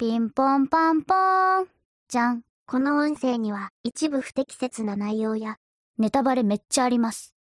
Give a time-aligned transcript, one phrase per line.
[0.00, 1.66] ピンポンパンポーン。
[2.08, 2.40] じゃん。
[2.64, 5.58] この音声には一部不適切な内容や
[5.98, 7.34] ネタバレめっちゃあります。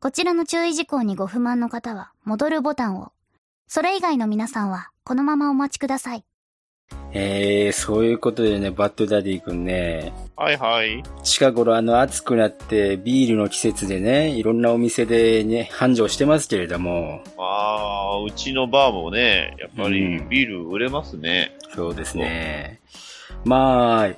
[0.00, 3.12] こちらの注意事項にご不満の方は、戻るボタンを。
[3.68, 6.24] それ以外の皆さんは、このままお待ちください。
[7.14, 11.02] えー、そういうことでね、バッドダディ君ね、はいはい。
[11.22, 21.54] 近頃あの暑くなってビールの季節でね、いろんなお店でね、繁盛してますけれども、ああ、うちのバーもね、やっぱりうんビール売れますね。
[21.74, 22.80] そうですね。
[23.44, 24.10] まあ、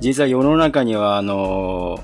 [0.00, 1.98] 実は世の中にはあの、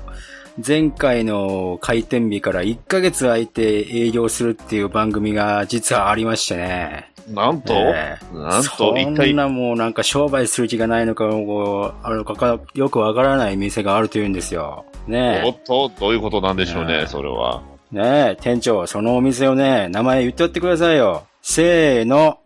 [0.65, 7.11] 前回の開店日から1ヶ月空いて営業するっていう番組が実はありましてね。
[7.29, 9.33] なんと、ええなんそと、一体？
[9.33, 14.85] ん、なもうなんか商売する気がないのか、こうあるのかよくわからない店があるというんですよ。
[15.07, 17.61] ねおっと、どういうことなんでしょうね、ええそれは。
[17.93, 17.95] え。
[17.95, 21.25] ねえ、店長、そのお店をね、名前言ってやってくださいよ。
[21.41, 22.39] せーの、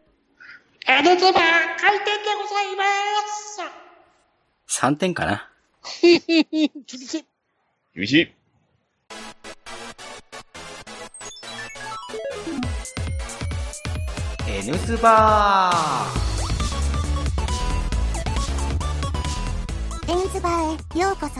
[0.88, 1.34] エルズバー
[1.80, 2.84] 開店でございま
[4.68, 4.82] す。
[4.82, 5.50] 3点かな？
[6.02, 7.26] 厳しい。
[7.96, 8.32] 厳しい。
[14.66, 15.74] N スバ
[20.08, 21.34] エンズバーへようこそ。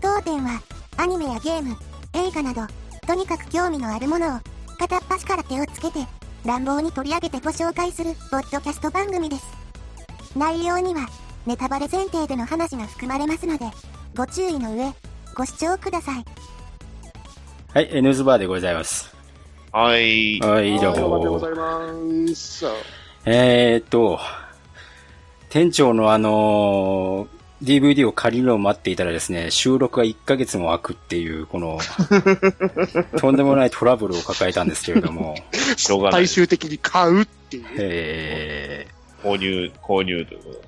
[0.00, 0.60] 当店は
[0.96, 1.76] アニメやゲーム、
[2.12, 2.62] 映画など、
[3.06, 4.40] とにかく興味のあるものを
[4.80, 6.08] 片っ端から手をつけて
[6.44, 9.44] 乱暴に取り上げてご紹介するポッドキャスト番組です。
[10.36, 11.06] 内容には
[11.46, 13.66] ネタバレ前提での話が含まれますので、
[14.16, 14.92] ご注意の上、
[15.36, 16.24] ご視聴ください。
[17.72, 19.13] はい、N ズバーでございます。
[19.76, 20.38] はい。
[20.38, 20.92] はい、以上。
[20.94, 22.64] どうもでございます。
[23.24, 24.20] えーっと、
[25.48, 31.80] 店長のあのー DVD を借りるのを待っていたらですね、収録が1ヶ月も空くっていう、この、
[33.18, 35.34] とんでもないトラブルを抱えたんですけれども、
[35.76, 36.34] しょうがない最。
[36.46, 37.64] 終的に買うっていう。
[37.78, 38.86] え
[39.24, 40.58] 購入、購入ということで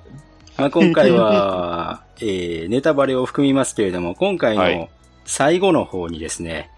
[0.57, 4.89] まあ、今回は、 えーネタバレを含みますけれども、今回のはい
[5.29, 6.71] 最後の方にですね、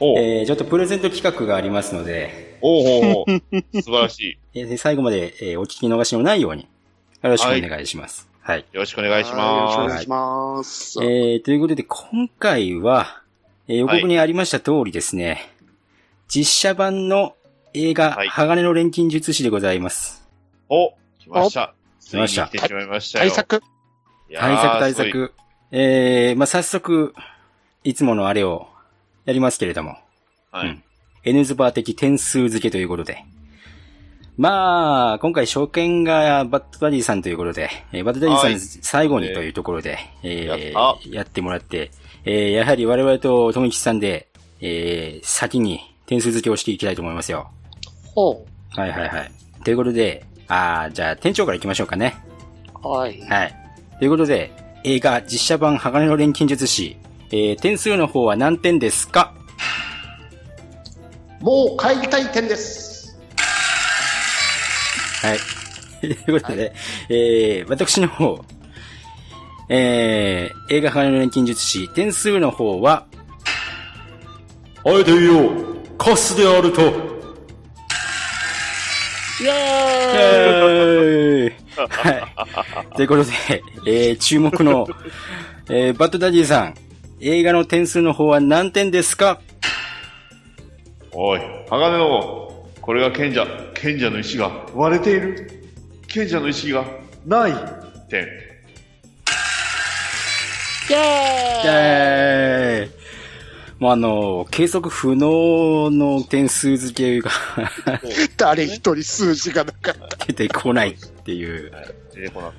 [0.00, 3.60] えーちょっとプレゼント企画がありますので、おうほうほう。
[3.82, 4.38] 素晴らしい。
[4.54, 8.28] えー最後まで、えーお聞き逃しのないように、よろしくお願いします。
[8.40, 9.88] はいよろしくお願いしはいよろしくおます。
[9.88, 10.98] 願いします。
[11.04, 13.22] えー、ということで、今回は、
[13.68, 15.48] えー予告にありました通りですね、
[16.28, 17.34] 実写版の
[17.72, 20.26] 映画、はい鋼の錬金術師でございます。
[20.68, 20.90] お、
[21.20, 21.74] 来ました。
[22.06, 23.30] 来ました来てしまいましたよ。
[23.30, 23.62] 対策。
[24.32, 25.32] 対策対策。
[25.70, 27.14] えー、まあ、早速、
[27.82, 28.68] いつものあれを
[29.24, 29.96] やりますけれども、
[30.50, 30.68] はい。
[30.68, 30.82] うん
[31.26, 33.24] N ズバー的点数付けということで。
[34.36, 41.90] まあ、今回証券がバッドダディさんということで、えーバッドダディさんはい最後にというところで、えーやっやってもらって、
[42.24, 44.28] えーやはり我々と富吉さんで、
[44.60, 47.50] えー先に点数付けをしていきたいと思いますよ。
[48.14, 49.32] ほはいはいはい。
[49.64, 52.16] ということで、あーじゃあ店長から行きましょうかね。
[52.82, 52.88] う。
[52.88, 53.18] はい。
[53.22, 53.56] はい。
[53.98, 54.52] ということで、
[54.82, 56.98] 映画実写版鋼の錬金術師、
[57.30, 59.34] えー点数の方は何点ですか？
[61.40, 63.18] もう帰りたい点です。
[65.22, 65.38] はい。
[66.00, 66.72] ということで、
[67.08, 68.44] えー、私の方、
[69.68, 73.06] えー、映画鋼の錬金術師、点数の方は、
[74.84, 76.82] あえて言おう、カスであると。
[76.82, 79.54] イェーイ
[80.16, 82.96] えー、はい。
[82.96, 83.32] ということで、
[83.86, 84.86] えー、注目の、
[85.68, 86.74] えー、バッドダディさん、
[87.26, 89.40] 映画の点数の方は何点ですか？
[91.10, 91.40] おい、
[91.70, 93.46] 鋼の、これが賢者。
[93.72, 95.72] 賢者の石が割れている。
[96.06, 96.84] 賢者の石が
[97.24, 97.52] ない。
[98.10, 98.24] 点。
[100.90, 102.90] イェーイイェーイ
[103.78, 107.30] もうあの、計測不能の点数付けが
[108.36, 110.26] 誰一人数字がなかった。
[110.26, 111.72] 出てこないっていう、
[112.14, 112.52] 出てこな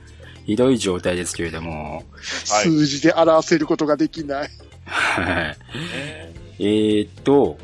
[0.45, 2.03] ひどい状態ですけれども、はい
[2.63, 4.50] 数字で表せることができない。
[4.85, 5.57] はい。
[6.59, 7.57] えーっと、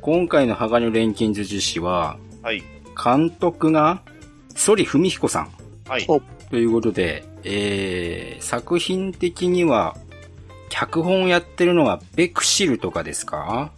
[0.00, 2.62] 今回の鋼の錬金術師は、はい。
[3.02, 4.02] 監督が、
[4.54, 5.52] 反文彦さん
[5.88, 6.04] はい。
[6.08, 9.96] おということで、えー、作品的には、
[10.68, 13.72] 脚本やってるのがベクシルとかですか、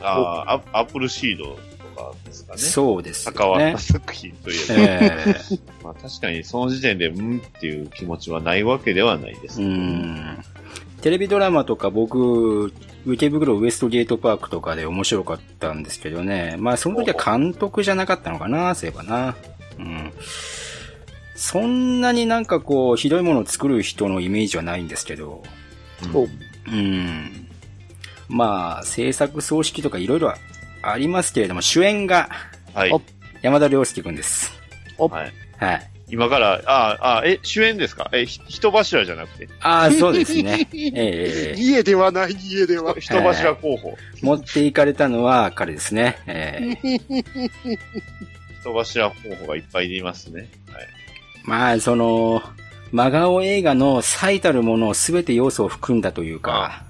[0.00, 1.58] あーアアップルシード
[2.54, 2.58] ね。
[2.58, 3.78] そうです関わっねた。
[3.78, 4.74] 作品といえば。
[4.82, 9.70] えー まあ確かにその時点で、うんっていう気持ちはないわけではないですうけど。
[9.76, 10.44] ん。
[11.00, 12.72] テレビドラマとか僕、
[13.06, 16.56] 池袋ウエストゲートパークとかで面白かったんですけどね。
[16.58, 19.36] まあその時は監督じゃなかったのかな、そういえばな。
[19.78, 20.12] うん。
[21.36, 25.44] そんなになんかこう、ひどいものを作る人のイメージはないんですけど。
[26.12, 26.26] お
[26.66, 27.46] うん。
[28.28, 30.34] まあ、制作葬式とかいろいろ
[30.92, 32.28] ありますけれども、主演が
[32.74, 32.90] はい。
[32.92, 33.00] お
[33.42, 34.50] 山田涼介くんです。
[34.98, 35.32] はい。
[35.64, 35.90] はい。
[36.10, 38.08] 今から、ああ、え、主演ですか？
[38.14, 40.66] え、ひ人柱じゃなくて、ああ、そうですね。
[40.72, 42.94] ええええ家ではない、家では。
[42.98, 43.96] 人柱候補。
[44.22, 46.16] 持っていかれたのは彼ですね。
[46.26, 46.98] ええ
[48.60, 50.48] 人柱候補がいっぱいいますね。
[50.72, 50.86] はい。
[51.44, 52.42] まあ、その、
[52.90, 56.84] 真顔映画の最たるものを全て要素を含んだというか、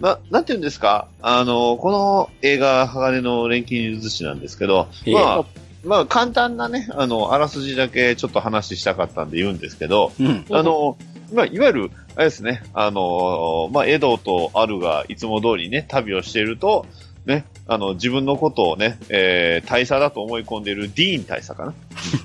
[0.00, 1.08] な、なんて言うんですか？
[1.22, 5.44] あの、この映画、鋼の錬金術師なんですけど、ええまあ、
[5.84, 10.44] まあ、簡単なね、あの、あらすじだけちょっと話したかったんで言うんですけど、うん。
[10.50, 10.96] あの、
[11.32, 16.86] まあ、いわゆる、あれですね、あの、まあ、エドとアルがいつも通りね、旅をしていると、
[17.24, 21.74] ね、あの、自分のことをね、えー、大佐だと思い込んでいるディーン大佐かな？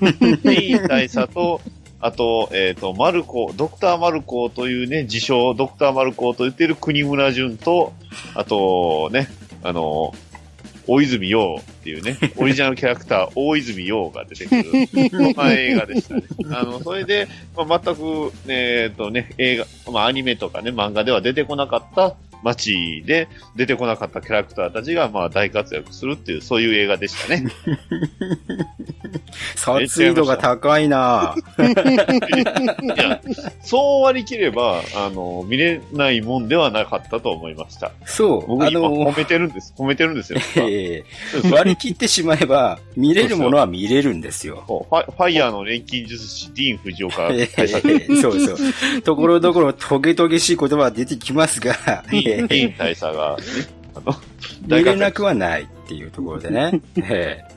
[0.00, 1.60] ディーン大佐と、
[2.02, 7.92] あと、えっ、と、マルコ、ドクターマルコというね、自称ドクターマルコと言っている国村淳と、
[8.34, 9.28] あと、ね、
[9.62, 10.12] あの、
[10.88, 16.22] 大泉洋っていうね、オリジナルキャラクター、大泉洋が出てくる、映画でしたね。
[16.50, 27.46] あの、それで、まあ、全く、えっ、とね、映画、まあ、アニメとかね、漫画では出てこなかった街で出てこなかったキャラクターたちが、まあ、大活躍するっていう、そういう映画でしたね。
[29.56, 33.20] 殺意度が高いな いや、
[33.62, 37.92] そう割り切れば、あの、見れないもんではなかったと思いました。
[38.04, 39.74] そう、僕今褒、めてるんです。
[39.76, 40.40] 褒めてるんですよ。
[40.56, 41.04] え
[41.44, 44.64] え割り切ってしまえば、見れるものは見れるんですよ。
[44.66, 47.28] ファファイヤーの錬金術師、ディーン・フジオカ
[48.20, 49.02] そうそう。
[49.02, 51.74] ところどころトゲトゲしい言葉は出てきますが、
[52.38, 53.44] えィーン大佐が、ね、
[53.94, 54.16] あの、
[54.78, 56.80] 見れなくはないっていうところでね。
[56.96, 57.52] ええ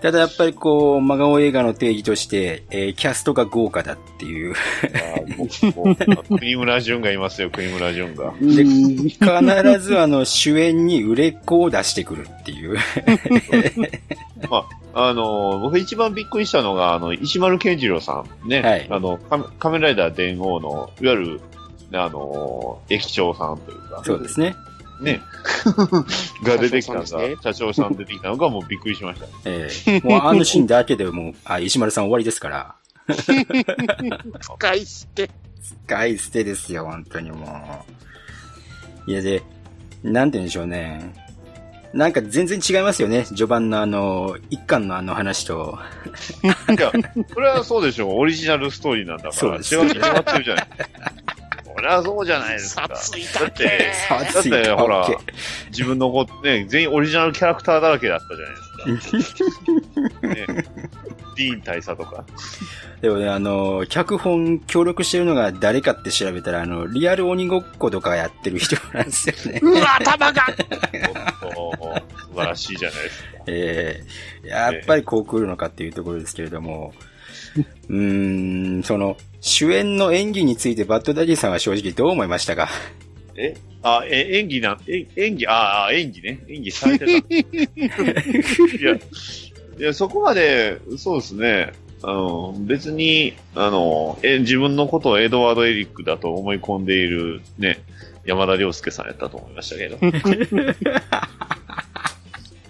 [0.00, 4.54] ただやっぱりこう、真顔映画の定義として、えーキャストが豪華だっていう。
[6.28, 8.32] 国村淳がいますよ、国村淳が。
[8.40, 12.76] で、必ずあの、主演に売れっ子を出してくるっていう。
[14.94, 21.40] あの、僕一番びっくりしたのが、あの、石丸健次郎さんね、はいあの、仮仮面ライダー伝王の、いわゆる、
[21.92, 24.56] あの、駅長さんというか、そうですね。
[25.00, 25.22] ね、
[26.42, 29.26] が出てきたのが、社長さんですね社長さん出てきたのがもうびっくりしました。
[29.44, 32.74] ええもうあのシーンだけでもう、あ、石丸さん終わりですから。
[34.40, 35.30] 使い捨て。
[35.86, 37.84] 使い捨てですよ、本当にも
[39.06, 39.10] う。
[39.10, 39.42] いやで、
[40.02, 41.14] なんて言うんでしょうね。
[41.92, 43.24] なんか全然違いますよね。
[43.24, 45.78] 序盤のあの、一巻のあの話と。
[46.44, 46.46] い
[46.80, 46.92] や、
[47.32, 48.18] それはそうでしょう。
[48.18, 49.32] オリジナルストーリーなんだから。
[49.32, 50.68] そうです違うに決まってるじゃない。
[51.78, 52.88] そりゃそうじゃないですか。
[52.92, 55.08] 殺意だって、だって、ほら
[55.68, 58.46] 自分の子、ね、全員オリジナルキャラクターだらけだったじゃ
[58.86, 59.42] ないですか。
[60.26, 60.64] ね、
[61.36, 62.24] ディーン大佐とか。
[63.00, 69.60] でもね、あの、脚本協力してるのが誰かって調べたら、あの、リアル鬼ごっことかやってる人なんですよね。
[69.62, 70.46] うわ、頭が
[71.54, 73.28] おっと素晴らしいじゃないですか。
[73.46, 74.04] え
[74.44, 76.92] えやっぱりこう来るのかっていうところですけれども、
[77.88, 82.68] うーん、その、主演の演技についてバッドダディさんは正直どう思いましたか？
[83.36, 83.56] え？
[83.82, 86.40] あ、え、演技なん、え、演技、ああ、演技ね。
[86.48, 87.12] 演技されてた。
[87.34, 88.98] いや、い
[89.78, 91.72] や、そこまで、そうですね。
[92.02, 97.78] あの、別に、あの、え、自分のことをエドワード・エリックだと思い込んでいる、ね、
[98.24, 99.98] 山田涼介さんやったと思いましたけど。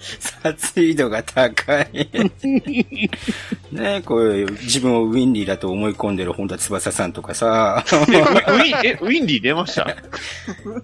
[0.43, 2.09] 殺意度が高い。
[3.73, 7.85] ねこういう自分をウィンリーだと思い込んでる本田翼さんとかさ。
[7.91, 9.87] え、ウィン、え、ウィンディ出ました？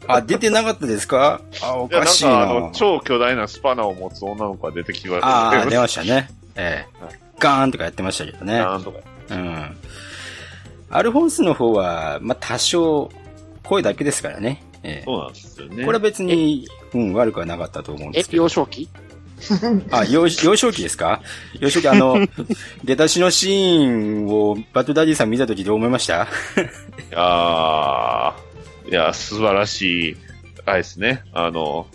[0.07, 1.41] あ、出てなかったですか？
[1.63, 2.31] あ、おかしいな。
[2.31, 5.71] か、あの、超巨大なスパナを持つ女の子が出てきましたああ、ね。
[5.71, 6.29] 出ましたね。
[6.57, 8.59] ええガーンとかやってましたけどね。
[8.59, 8.99] なんとか。
[9.31, 9.77] うん。
[10.91, 13.11] アルフォンスの方は、まあ、多少、
[13.65, 14.63] 声だけですからね。
[14.85, 15.85] ええそうなんですよね。
[15.85, 18.45] これは別に、うん、悪くはなかったと思うんでえす、けど。
[18.45, 18.89] 幼少期
[19.91, 21.21] あ、幼幼少期ですか？
[21.61, 22.27] 幼少期、あの、
[22.85, 26.15] 出だしのシーンをバッドダディさん見たときどう思いました？
[26.25, 26.27] い
[27.11, 30.17] やーいや、素晴らしい、
[30.67, 31.23] あれですね。
[31.33, 31.87] あの、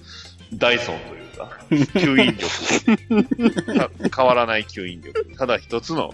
[0.53, 1.57] ダイソンというか、
[1.99, 3.89] 吸引力。
[4.09, 5.25] た変わらない吸引力。
[5.37, 6.13] ただ一つの、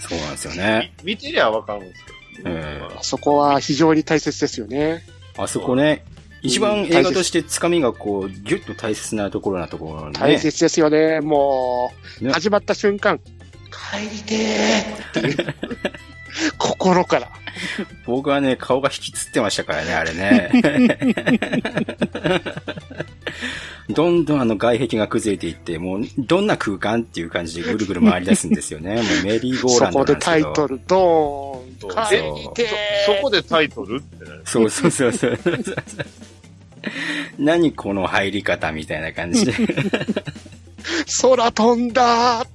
[0.00, 0.92] そうなんですよね。
[1.04, 2.10] み見てりゃわかるんですけ
[2.42, 5.04] ど、ねええあそこは非常に大切ですよね。
[5.36, 6.04] あそこね、
[6.42, 10.12] 一番映画としてつかみがこう、ぎゅっと大切なところなところにね。
[10.12, 11.20] 大切ですよね。
[11.20, 15.54] もう、ね始まった瞬間、帰りてーっていう。
[16.58, 17.28] 心から。
[18.06, 20.52] 僕はね、顔が引きつってましたからね、あれね。
[23.88, 28.94] どんどんあの外壁が崩れていって、もうどんな空間っていう感じでぐるぐる回り出すんですよね。
[28.96, 30.44] もうメリーゴーそランドこでなんですけど。
[30.44, 31.70] タイトル、ドーン。
[31.80, 31.98] そうそ
[33.06, 34.24] そこでタイトルって。
[34.44, 35.38] そうそうそうそう。
[37.38, 39.52] 何この入り方みたいな感じで。
[41.22, 42.46] 空飛んだー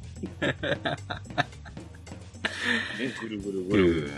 [3.22, 4.12] ぐるぐるぐうる。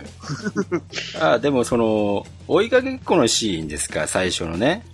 [1.20, 1.24] ん。
[1.24, 4.86] あ、でもその、追いかけっこのシーンですか、最初のね。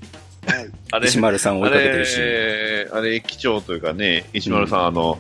[0.92, 2.26] あれ、石丸さんを追あいかけてるシーン。
[2.26, 5.20] れ、あれ、機長というかね、石丸さん、あの、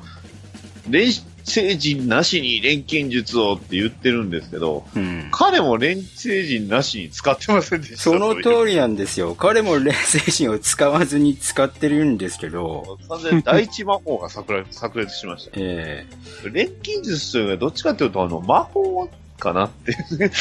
[0.89, 1.11] 連
[1.45, 5.29] 星人なしに錬金術をって言ってるんですけど、うん。
[5.31, 7.97] 彼も連星人なしに使ってませんでした。
[7.97, 9.35] その通りなんですよ。
[9.35, 15.51] 彼も連星人を使わずに使ってるんですけど、完全に第一魔法が炸裂 炸裂しました。
[15.55, 16.05] え
[16.51, 19.09] 錬金術というのはどっちかというと、あの、魔法
[19.39, 20.31] かなっていうね。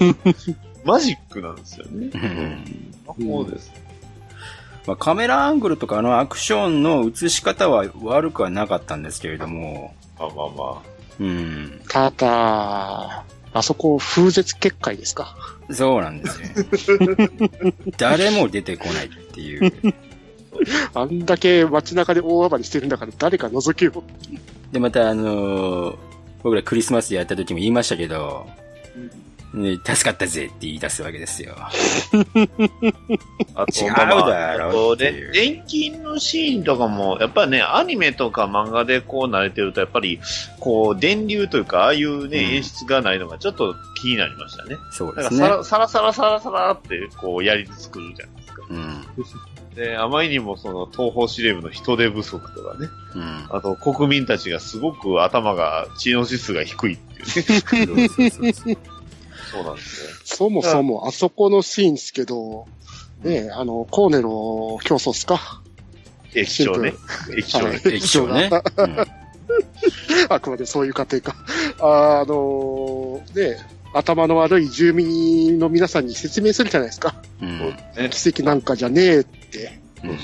[0.00, 2.10] え マジックなんですよね。
[3.06, 3.72] 魔法です。
[4.86, 10.82] まあ、カメラアングルとかあのアクションの映し方は悪くはなかったんですけれども、まあまあま
[11.20, 11.80] うん。
[11.88, 15.36] ただ、あそこ風絶結界ですか？
[15.70, 16.96] そうなんですよ。
[17.96, 19.72] 誰も出てこないっていう。
[20.94, 24.02] あんだけ街中で大暴れしてるんだから誰か覗けよ。
[24.72, 25.96] で、またあのー
[26.42, 28.46] 僕らクリスマスでやった時も言いましたけど、
[29.54, 31.54] ね、助かったぜって言い出すわけですよ。
[31.56, 31.70] あ。
[33.54, 40.18] あと、違うだろあとっていうで、錬金のシーンとかも、やっぱりね、アニメとか漫画でこう慣れてると、やっぱり、
[40.58, 44.76] こう、電流というか、ああいうね、うん演出がないのがちょっと気になりましたね。
[44.90, 45.40] そうですね。
[45.40, 48.62] なんかサラ、サラサラサラサラって、こう、やり作るじゃないですか。
[48.68, 49.06] うん。
[49.76, 53.46] で、あまりにもその、東方司令部の人手不足とかね、うん。
[53.50, 58.08] あと、国民たちがすごく頭が、知能指数が低いっていうね。
[59.54, 60.12] そうなんですね。
[60.24, 62.66] そもそもあそこのシーンですけど、
[63.22, 65.62] ねえ、あの、コーネの競争っすか？
[66.34, 66.94] 液晶ね。
[67.36, 67.80] 液晶ね。
[67.84, 68.50] 液晶ね。
[68.76, 68.96] うん
[70.30, 71.36] あくまでそういう過程か。
[71.78, 73.58] あの、ねえ、
[73.92, 77.14] 頭の悪い住民の皆さんに説明するじゃないですか。
[77.42, 77.76] うんね
[78.10, 79.78] 奇跡なんかじゃねえって。
[80.02, 80.18] うん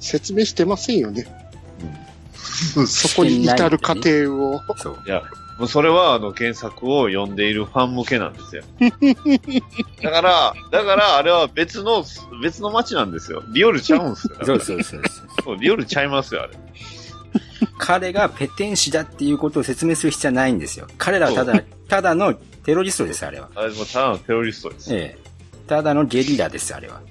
[0.00, 1.26] 説明してませんよね。
[2.76, 4.60] うんそこに至る過程を。
[4.78, 4.98] そう。
[5.06, 5.22] いや、
[5.60, 8.62] もうそれはあの原作を読んでいるファン向けなんですよ。
[10.02, 12.02] だから、だからあれは別の、
[12.42, 13.42] 別の街なんですよ。
[13.52, 14.36] リオルちゃうんすよ。
[14.38, 15.26] だからそうそうそうそう。
[15.44, 16.54] そうリオルちゃいますよ、あれ。
[17.76, 20.86] 彼がペテン師だっていうことを説明する必要はないんですよ。
[20.96, 23.50] 彼らはただ、ただのテロリストです、あれは。
[23.54, 24.94] あれもただのテロリストです。
[24.94, 25.18] ええ。
[25.66, 27.02] ただのゲリラです、あれは。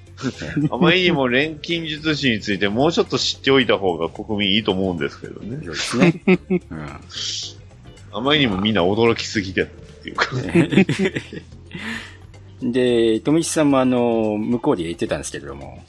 [0.70, 5.60] あまりにも錬金術師についてもうちょっと知っておいた方が国民いいと思うんですけどね。
[5.64, 6.22] そうですね。
[6.48, 7.00] うん。
[8.12, 10.26] あまりにもみんな驚きすぎてっていうか。
[12.62, 15.82] で、富吉さんもあの、向こうで言ってたんですけれども、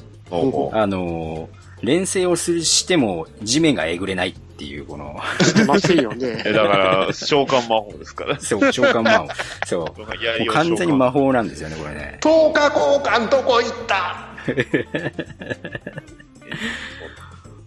[0.74, 1.50] あの、
[1.82, 5.20] 連戦をするしても地面がえぐれないっていう、この、
[5.68, 6.42] ませんよね。
[6.46, 8.40] え、だから、召喚魔法ですから。
[8.40, 9.28] そう、召喚魔法。
[9.66, 9.86] そう。
[10.02, 10.06] う
[10.54, 12.20] 完全に魔法なんですよね、これね。
[12.22, 14.30] 10日交換どこ行った？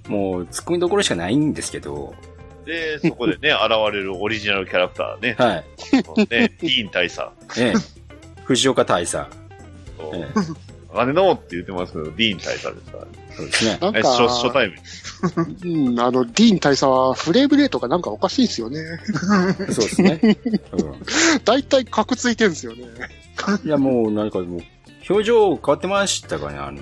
[0.08, 2.14] もう、突っ込みどころしかないんですけど、
[2.64, 5.34] で、そこでね、 現れるオリジナルキャラクターね。
[5.38, 5.64] はい。
[6.18, 7.28] ね、ティーン大佐。
[7.58, 7.74] ええ。
[8.44, 9.26] 藤岡大佐。
[9.96, 10.26] そうえ
[10.94, 13.10] 金のって言ってますけど、ディーン大佐ですからね。
[13.30, 13.78] え、そうですね。
[13.80, 14.68] なんえ初対
[15.64, 15.88] 面。
[15.88, 18.78] うん、あの、ディーン大佐はフレームレートがなんかおかしいですよね。
[19.70, 20.20] そうですね。
[20.22, 20.94] うん
[21.44, 22.84] 大体カクついてるんですよね。
[23.64, 24.60] いや、もう、なんかもう、
[25.08, 26.80] 表情変わってましたかね、あの、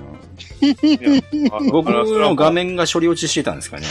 [1.50, 3.86] あ僕の画面が処理落ちしてたんですかね。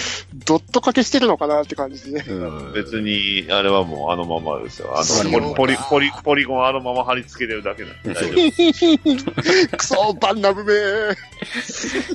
[0.46, 2.22] ドット掛けしてるのかなって感じで。
[2.22, 2.74] うん。
[2.74, 4.98] 別に、あれはもうあのままですよ。
[4.98, 8.14] あそうの、ポリ、ポリ、ポリ、ポリゴンあのまま貼り付けてるだけなんで。
[9.78, 10.74] クソバンナムめ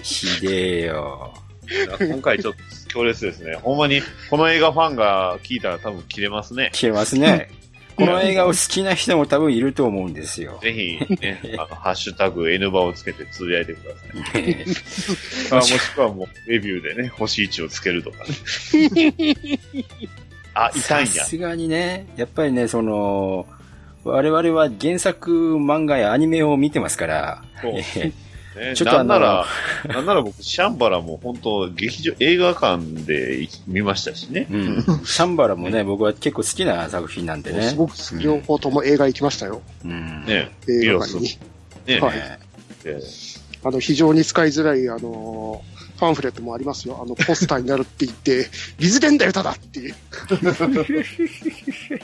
[0.02, 1.34] ひでえよ。
[1.98, 3.56] 今回ちょっと強烈ですね。
[3.56, 6.70] ほんまに、この映画ファンが聞いたら多分切れますね。
[6.72, 7.50] 消えますね。
[7.96, 10.58] この映画を好きな人も多分いると思うんですよ。
[10.62, 14.42] ぜひ、ね、 あの、ハッシュタグ N バをつけてつぶやいてください。
[14.42, 14.66] え え
[15.50, 19.14] あもしくはもう、レビューでね、星1をつけるとかね。
[20.52, 21.12] あ、痛いんや。
[21.12, 23.46] さすがにね、やっぱりね、その、
[24.04, 27.42] 我々は原作漫画やアニメを見てますから、
[28.56, 29.46] ね、ちょっとあのなんなら、
[29.84, 34.46] なんなら僕、シャンバラも本当、劇場、映画館で見ましたしね。
[34.50, 34.82] うん。
[35.04, 37.68] シャンバラもね、僕は結構好きな作品なんでね。
[37.68, 39.60] すごく両方とも映画行きましたよ。
[39.84, 40.24] うん。
[40.24, 41.38] ね、映画館に。
[41.86, 42.18] ね、はい
[42.84, 45.62] ええあの、非常に使いづらい、あの、
[45.98, 47.00] パンフレットもありますよ。
[47.02, 48.48] あの、ポスターになるって言って、
[48.78, 49.94] 水でんだよ、ただっていう。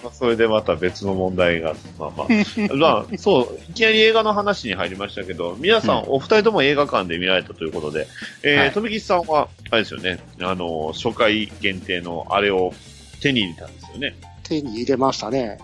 [0.03, 2.27] まあ、それでまた別の問題が、まあまあ。
[2.77, 8.07] まあ、そう、いきなり映画の話に入りましたけど、皆さん、うんお二人とも映画館で見られたということで、
[8.43, 12.73] えーはい富吉さんは、あれですよね、あの、初回限定のあれを
[13.21, 14.15] 手に入れたんですよね。
[14.43, 15.59] 手に入れましたね。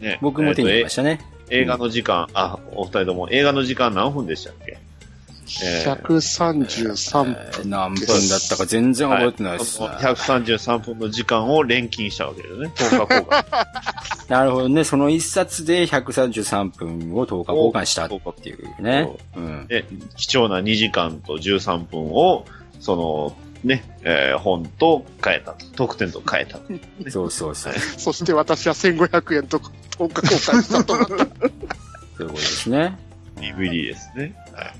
[0.00, 1.20] ね僕も手に入れまししたね。
[1.50, 4.72] 映画の時間、あ、お二人とも映画の時間何分でしたっけ？
[4.72, 4.81] えー
[5.60, 7.36] 133分。
[7.38, 9.88] えー何分だったか全然覚えてないですね。
[9.88, 12.72] その133分の時間を錬金したわけだよね。
[12.74, 13.66] 10日交換。
[14.28, 14.84] なるほどね。
[14.84, 19.08] その一冊で133分を10日交換したっていうね。
[19.36, 19.66] うん。
[19.68, 19.84] で、
[20.16, 22.44] 貴重な2時間と13分を、
[22.80, 25.66] その、ね、えー本と変えたと。
[25.76, 26.64] 得点と変えたと。
[27.10, 27.74] そうそうそう。
[27.74, 31.14] そして私は1500円と10日交換したとなった。
[31.16, 32.98] そういうことですね。
[33.36, 34.34] DVD ですね。
[34.54, 34.74] はい。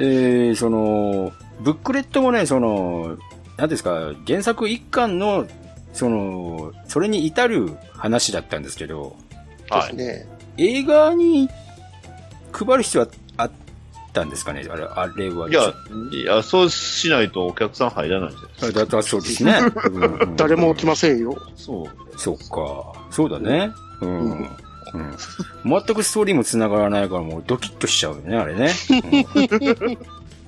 [0.00, 3.18] で、その、ブックレットもね、その、
[3.58, 5.46] 何ですか、原作一巻の、
[5.92, 9.14] その、それに至る話だったんですけど、
[9.68, 9.94] はい。
[9.94, 10.26] ね。
[10.56, 11.48] 映画に
[12.52, 13.50] 配る必要はあっ
[14.12, 14.66] たんですかね？
[14.70, 15.48] あれ、あれは。
[15.50, 15.72] いや、
[16.12, 18.72] いや、そうしないとお客さん入らないんですよ。
[18.72, 19.58] だったらそうですね。
[19.86, 21.36] うんうん誰も来ませんよ。
[21.56, 22.18] そう。
[22.18, 22.92] そっか。
[23.10, 23.70] そうだね。
[24.00, 24.40] うん。
[24.40, 24.48] う
[24.94, 25.16] うんん。
[25.64, 28.72] 全くストーリーも繋がらないからもうドキッとしちゃうよね、あれね。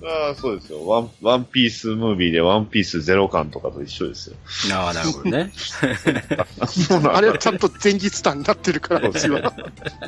[0.05, 0.85] ああ、そうですよ。
[0.85, 4.37] ワン、ワンピースムービーでワンピースゼロ巻とかと一緒ですよ。
[4.67, 5.53] うん、ああ、なるほどね。
[7.13, 9.41] あれはちゃんと前日談になってるからですよ。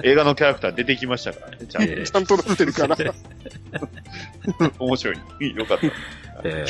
[0.03, 2.97] 映画のキャラクター出てきましたからね、ちゃんええちゃんとなってるから。
[2.97, 3.05] と。
[4.85, 5.17] 面白い。
[5.55, 5.87] よかった。
[6.43, 6.67] え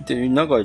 [0.00, 0.60] えで、なんか、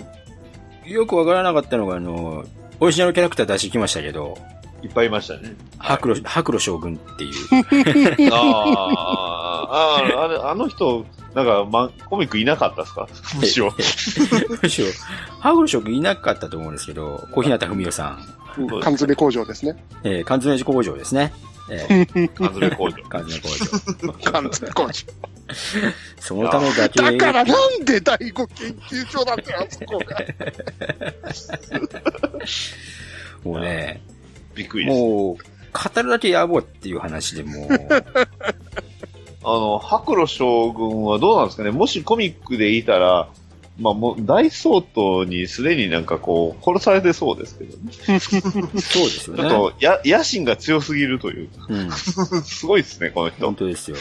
[0.86, 2.44] よくわからなかったのが、あの、
[2.80, 4.36] オリジナルキャラクター出してきましたけど、
[4.84, 5.56] いっぱいいましたね。
[5.80, 8.30] 白露、白露将軍っていう。
[8.34, 13.08] ああ、ああ、あれ、あの人、なんか、ま、コミックいなかったですか？
[13.40, 13.74] むしろ。
[14.62, 14.88] むしろ、
[15.40, 18.20] 白露将軍いなかったと思うんですけど、小日向文世さん、
[18.82, 19.84] 缶詰工場ですね。
[20.04, 21.34] えー、缶詰工場ですね。
[21.70, 22.98] えー、 缶詰工場。
[23.10, 24.32] 缶詰工場。
[24.32, 24.94] 缶詰工場。
[26.20, 30.18] そのためだけ、だからなんで第五研究所だってあそこが。
[33.44, 34.02] もうね、
[34.58, 35.00] びっくりです。
[35.00, 37.68] もう、語るだけ野暮っていう話でもう、
[39.44, 43.30] あの、白露将軍はどうなんですかねもしコミックでいたら、
[43.80, 48.20] まあもう大相当にすでになんかこう、殺されてそうですけどね。
[48.20, 49.44] そうですよね。
[49.44, 51.50] ちょっと、や、野心が強すぎるという。
[51.70, 53.56] うん、すごいですね、この人本。
[53.56, 53.98] 当ですよ。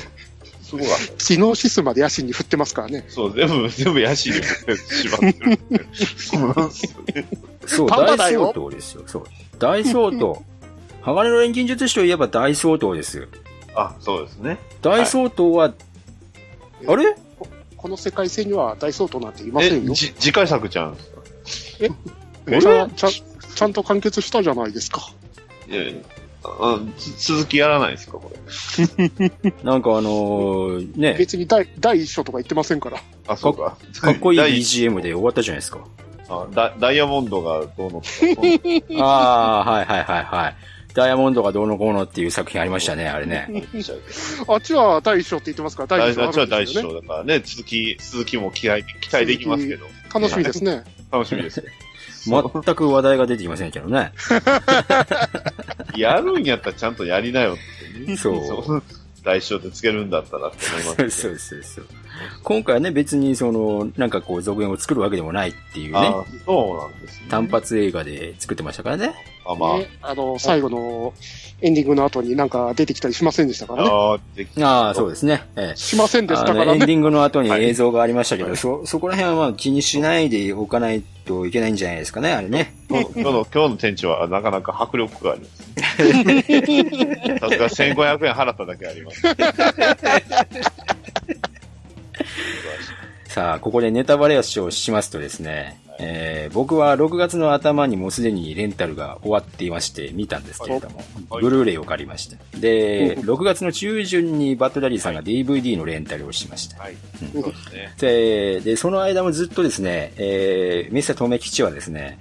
[0.62, 1.12] すごかった。
[1.22, 3.04] 知能指数まで野心に振ってますからね。
[3.08, 5.58] そう、全部、全部野心に振ってしまってる。
[6.16, 7.28] そうなんですよね。
[7.66, 9.02] そう、パンダ大相当ですよ。
[9.06, 9.24] そう。
[9.58, 10.42] 大相当。
[11.02, 13.28] 鋼の錬金術師といえば大相当です。
[13.74, 14.58] あ、そうですね。
[14.82, 15.72] 大相当は、
[16.86, 17.16] あれ？
[17.76, 19.94] この世界線には大相当なんていませえん、よ。
[19.94, 20.96] じ次回作ちゃうん
[21.80, 21.88] え
[22.60, 23.08] ちゃちゃ
[23.54, 25.08] ちゃんと完結したじゃないですか。
[25.68, 25.92] いやいや
[26.44, 28.40] あつ続きやらないですか、これ。
[29.62, 33.00] なんかあのーね、別に第第一章とか言ってませんから。
[33.26, 33.76] あ、そうか。
[34.00, 35.80] かっこいい BGM で終わったじゃないですか。
[36.28, 39.02] あダダイヤモンドがどうのとか。
[39.04, 40.56] ああ、はいはいはいはい。
[40.94, 43.48] ダイヤモンドがどうのこうのっていう作品ありましたね、あれね。
[44.48, 46.88] あっちは第一章って言ってますから、第大一章あ大大るんですよね。
[46.90, 49.86] 章だからね、続き、続きも期待、期待できますけど。
[50.14, 50.84] 楽しみですね。
[51.12, 51.62] 楽しみです。
[52.26, 54.12] 全く話題が出てきませんけどね。
[55.96, 57.56] やるんやったらちゃんとやりなよっ
[58.04, 58.16] てね。
[58.16, 58.82] そう
[59.22, 61.22] 大章でつけるんだったらって思います。
[61.22, 61.82] そうそうです。
[62.42, 67.26] 今回はね、別にその、なんかこう、続編を作るわけでもないっていうね、あそうなんですね。
[67.28, 69.14] 単発映画で作ってましたからね。
[69.44, 69.78] あ、まあ。
[69.78, 71.12] ねあの、最後の
[71.62, 73.90] エンディングの後になんか出てきたりしませんでしたからね？
[74.62, 75.42] ああ、そうですね。
[75.56, 76.66] ええしませんでしあたからね。
[76.66, 82.74] のエンディングの後にはい映像がありましたけど、はいそ、そこら辺はまあ気にしないでおかないといけないんじゃないですかね、あれね。
[82.90, 85.56] 今日の、今日の店長はなかなか迫力があります。
[85.96, 89.22] さすが1500円払っただけあります。
[93.28, 102.36] さあ、ここでネタバレをしますとですね、えー僕は6月の頭にもうすでにレンタルが終わっていまして見たんですけれども、はいブルーレイを借りました。
[102.58, 106.80] で、6月の中旬にバットダディさんが DVD のレンタルをしました。
[106.80, 106.94] はい。
[107.34, 107.94] うんそうですね。
[107.98, 112.20] で、で、その間もずっとですね、えー、ミスター留吉はですね、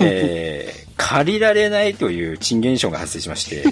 [0.00, 3.64] えー、借りられないという珍現象が発生しまして、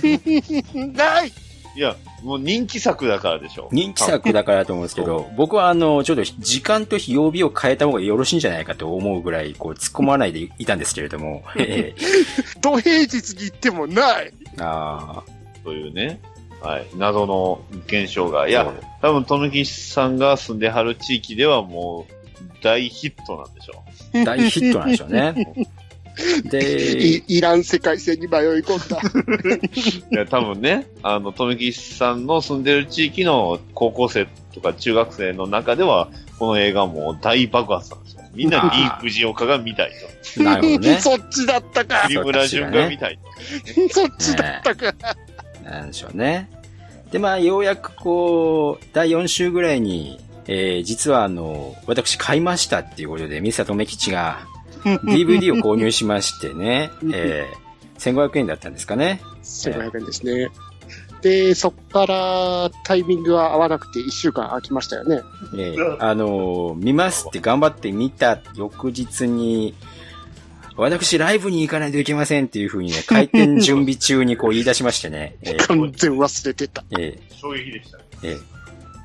[0.74, 1.32] ない
[1.74, 3.68] いや、もう人気作だからでしょ。
[3.72, 11.94] 人気作だからだと思うんですけど、僕はあの、ちょっと時間と曜日を変えた方がよろしいんじゃないかと思うぐらい、こう、突っ込まないでいたんですけれども、 え
[12.60, 15.22] 土平日に行ってもないー、あ
[15.64, 16.20] というね。
[16.60, 16.86] はい。
[16.96, 18.46] 謎の現象が。
[18.46, 23.82] いーや、多分、富木さんが住んではる地域ではもう、大ヒットなんでしょ
[24.12, 25.34] そう大ヒットなんでしょうね。
[26.44, 29.00] で、いいらん世界線に迷い込んだ。
[29.02, 30.12] う。
[30.14, 38.22] いや、多分ね、あの、富木さんの住んでる地域の高校生とか中学生の中では、この映画もう大爆発なんですよ。
[38.34, 39.92] みんなリー・フジオカが見たい
[40.36, 40.42] と。
[40.42, 40.98] なるほどね。
[41.00, 43.94] そっちだったか栗村淳が見たいと。
[43.94, 44.94] そっちだったか、
[45.64, 46.48] なんでしょうね。
[47.10, 54.46] で、まあ、ようやくこう、第4週ぐらいに、えー、実はあの、私買いましたっていうことで、ミサトメ吉が
[54.84, 59.20] DVD を購入しましてね、えー、1500円だったんですかね。
[59.42, 60.48] 1500円ですね。
[61.22, 65.20] で、そっからタイミングは合わなくて1週間空きましたよね。
[65.54, 69.74] えーあのー見ますって頑張って見た翌日に、
[70.76, 76.84] 私ライブに行かないといけませんっていう風にね、 開店準備中にこう言い出しましてね、えー完全忘れてた。
[76.98, 78.04] え衝撃でしたね。
[78.22, 78.51] ーえー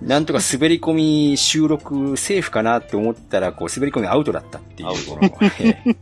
[0.01, 4.89] なんとか滑り込み収録セーフかなって思ったら、こう滑り込みアウトだったっていう。
[4.89, 5.97] アウトこのえー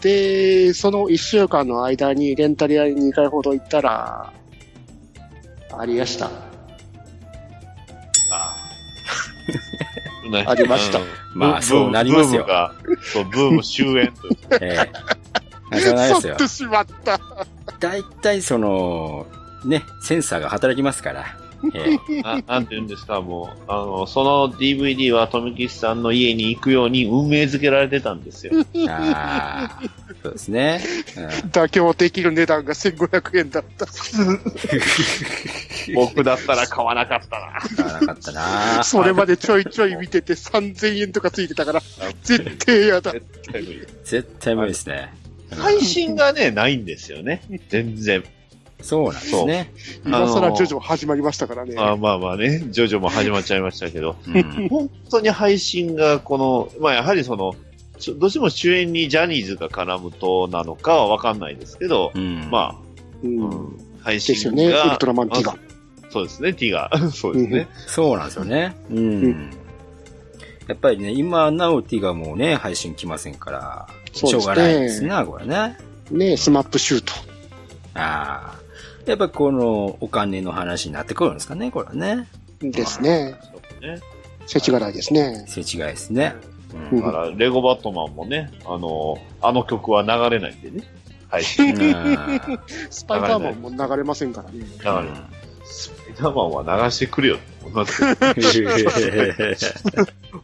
[0.00, 4.32] で、その1週間の間にレンタル屋に2回ほど行ったら、
[5.78, 6.30] ありました。
[10.30, 11.04] ね ありましたうん
[11.34, 14.28] まあそうなりますよブームが、そう、ブーム終焉と。
[14.64, 15.16] えー
[15.68, 16.48] あそうなりますよ去っ。
[16.48, 17.20] てしまった。
[17.80, 19.26] 大体その、
[19.64, 21.45] ね、センサーが働きますから。
[21.74, 28.52] えーななんて言うんですか、もう、あの、その DVD は富吉さんの家に行くように運命づけられてたんですよ。
[28.88, 29.82] ああ、
[30.22, 30.80] そうですね。
[31.16, 33.86] うん妥協できる値段が1500円だった。
[35.94, 37.84] 僕だったら買わなかったな。
[37.84, 41.82] 買わなかったなそれまでちょいちょい見てて3000円とかついてたから、
[42.22, 43.12] 絶対嫌だ。
[43.12, 45.12] 絶対無理絶対無理ですね。
[45.50, 47.42] 配信がね、ないんですよね。
[47.68, 48.24] 全然。
[48.86, 49.72] そうなんですね。
[50.04, 51.74] 今更ジョジョ始まりましたからね。
[51.76, 57.56] あまあまあね、ジョジョも始まっちゃいましたけど、うん本当に配信がこの、まあやはりその、
[58.16, 62.78] どうしても主演にジャニーズが絡むとなのかはわかんないですけど、うんま
[63.24, 64.40] うんあ、うん、配で信が。
[64.40, 65.52] すよね、ウルトラマンティガ。
[65.52, 65.56] あ
[66.10, 66.88] そうですね、ティガ。
[67.10, 67.68] そうですね。
[67.88, 68.76] そうなんですよね。
[68.88, 69.50] うん。
[70.68, 75.76] やっぱりね、今、ナオティがもうね、配信来ませんから、しょうがないですな、これね。
[76.12, 77.12] ねスマップシュート。
[77.94, 78.65] ああ。
[79.06, 82.28] やっぱこのお金の話になってくるんですかね、これはね。
[82.60, 83.38] ですね。
[83.42, 84.00] そうね
[84.46, 85.44] 世知辛いですね。
[85.48, 86.34] 世違いですね。
[86.92, 90.84] ううんだから、レゴバットマンもね、あの、あの曲は流れないんでね。
[91.28, 91.74] 配信。
[91.74, 94.58] 流 れうんスパイダーマンも流れませんからね。
[94.60, 95.04] ない。
[95.64, 98.14] スパイダーマンは流してくれよって思いますけど、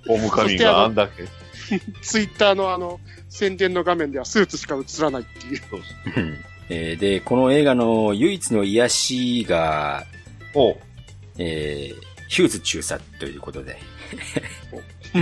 [0.07, 1.25] ホームカミがあんだけ。
[2.03, 5.57] ツイッターのあの、宣伝の画面ではスーツしか映らないっていう。
[5.71, 5.81] そう
[6.17, 10.05] うんえーで、この映画の唯一の癒しが、
[10.55, 10.73] お。
[10.73, 10.77] う
[11.39, 13.77] えーヒューズ中佐ということで、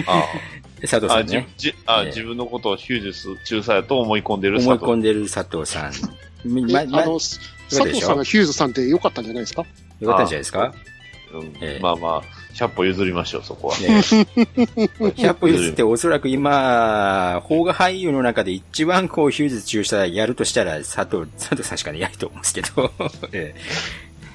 [0.07, 0.25] あ
[0.81, 5.93] 佐藤さんね、じあ、ええ自分のことをヒュージス中佐やと思い込んでる思い佐藤込んでる佐藤さん。
[5.93, 7.41] えま、ま、あの、佐
[7.85, 9.67] 藤さんがヒューズさんって良かったんじゃないですか？
[9.99, 10.73] よかったんじゃないですか？
[11.33, 11.47] うん。
[11.61, 13.79] ええまあまあ、100歩譲りましょう、そこは。
[13.79, 22.93] ね100歩譲っておそらく今、邦画俳優の中で一番こうヒューズ中佐やるとしたら佐藤、佐藤さんしかいないと思うんですけど、
[23.33, 23.55] え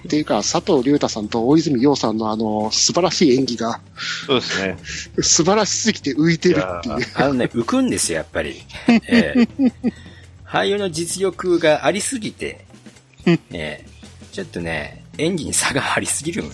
[0.05, 3.81] っていうか、佐藤隆太さんと大泉洋さんのあの、素晴らしい演技が、
[4.27, 4.77] そうですね。
[5.21, 6.95] 素晴らしすぎて浮いてるっていう。
[6.97, 8.61] ーあのね、浮くんですよ、やっぱり。
[8.87, 9.47] ええ
[10.45, 12.65] 俳優の実力がありすぎて、
[13.25, 13.85] ええ
[14.31, 16.49] ちょっとね、演技に差がありすぎるん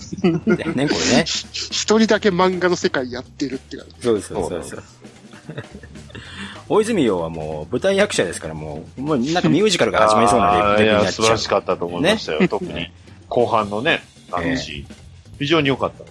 [0.56, 1.24] だよね、これね。
[1.24, 3.94] 一人だけ漫画の世界やってるって感じ。
[4.02, 4.82] そうですそうそう。
[6.68, 11.48] 大泉洋はもう舞台役者ですからもう、もうなんかミュージカルが始まりそうなレベルにあーい、なっちゃう素晴らし。
[11.48, 12.90] かったと思いましたよ、特に。
[13.28, 14.86] 後半のね、あのシーン。
[15.38, 16.04] 非常に良かった。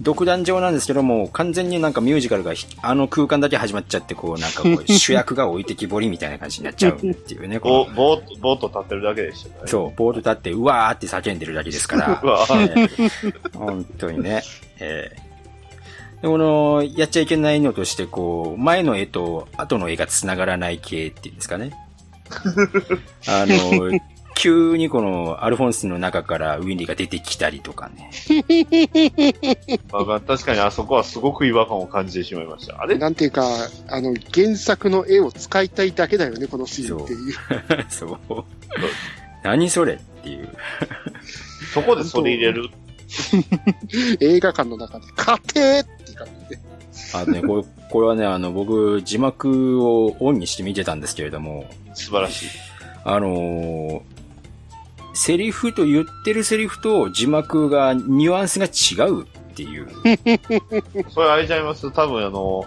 [0.00, 7.58] 独壇場なんですけども、完全になんかミュージカルがひあの空間だけ始まっちゃって、こうなんかこう主役が置いてきぼりみたいな感じになっちゃうっていうね。
[7.58, 9.54] ぼこぼーっと、ぼーっと立ってるだけでしたね。
[9.64, 12.20] うそう、ボード立って、うわーって叫んでるだけですから。
[12.24, 14.42] うわええ本当にね。
[14.78, 15.30] ええ
[16.22, 21.72] で、この、やっちゃいけないのとして、こう、前の絵と後の絵が繋がらない系っていうんですかね。
[23.26, 23.98] あの、
[24.36, 28.10] 急にこの、アルフォンスの中からウィンリーが出てきたりとかね。
[29.90, 32.80] 確かにあそこはすごく違和感を感じてしまいました。
[32.80, 32.96] あれ？
[32.96, 33.44] なんていうか、
[33.88, 37.34] あの、原作の絵を使いたいだけだよね、このシーンっていう。
[37.90, 38.18] そう。
[39.44, 40.48] 何それっていう。
[41.74, 42.70] そこでそれ入れる？
[44.20, 46.62] 映画館の中で、家庭って感じで。
[47.12, 52.48] あとね、これ、これはね、あの、僕、字幕をオンにして見てたんですけれども、素晴らしい。
[53.04, 54.00] あのー
[55.14, 59.88] セリフと言ってるセリフと字幕がニュアンスが違うっていう。
[61.10, 61.90] それあれちゃいます？
[61.90, 62.64] 多分あの、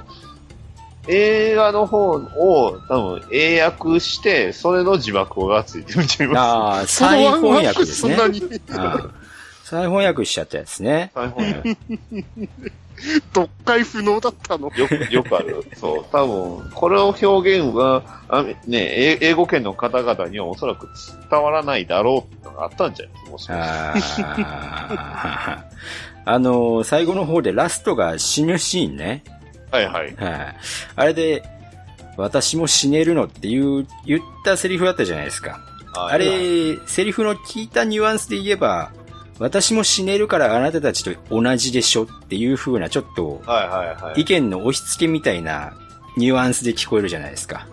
[1.08, 8.16] 映画の方を多分英訳して、それの字幕がついてるんちゃいまああ、再翻訳ですね。
[8.16, 8.42] そんなに。
[9.64, 11.12] 再翻訳しちゃったやつね。
[11.14, 11.78] す再翻訳。
[13.34, 14.72] 読解不能だったの。
[14.76, 15.64] よく、よくある。
[15.76, 16.06] そう。
[16.12, 20.88] 多分、これを表現は、あね、え英語圏の方々にはおそらく
[21.30, 23.14] 伝わらないだろうってのがあったんじゃない？
[23.14, 24.24] ですか、もしかして。
[26.26, 29.24] あの、最後の方でラストが死ぬシーンね。
[29.72, 30.16] はいはい。
[30.16, 30.56] はい。
[30.96, 31.44] あれで、
[32.16, 35.60] 私も死ねるのっていう、言ったセリフだったじゃないですか。
[35.96, 38.92] あれ、セリフの聞いたニュアンスで言えば、
[39.40, 43.42] 私も死ねるからあなたたちと同じでしょっていう風なちょっと。
[44.16, 45.74] 意見の押し付けみたいな
[46.18, 47.68] ニュアンスで聞こえるじゃないですか。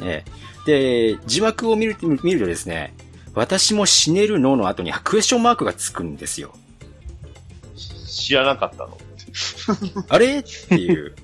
[0.00, 0.24] え
[0.66, 1.12] え。
[1.14, 2.94] で、字幕を見る見るとですね、
[3.34, 6.54] 私も死ねるのの後にクエスチョンマークがつくんですよ。
[8.06, 8.96] 知らなかったの？
[10.08, 10.38] あれ？
[10.38, 11.14] っていう。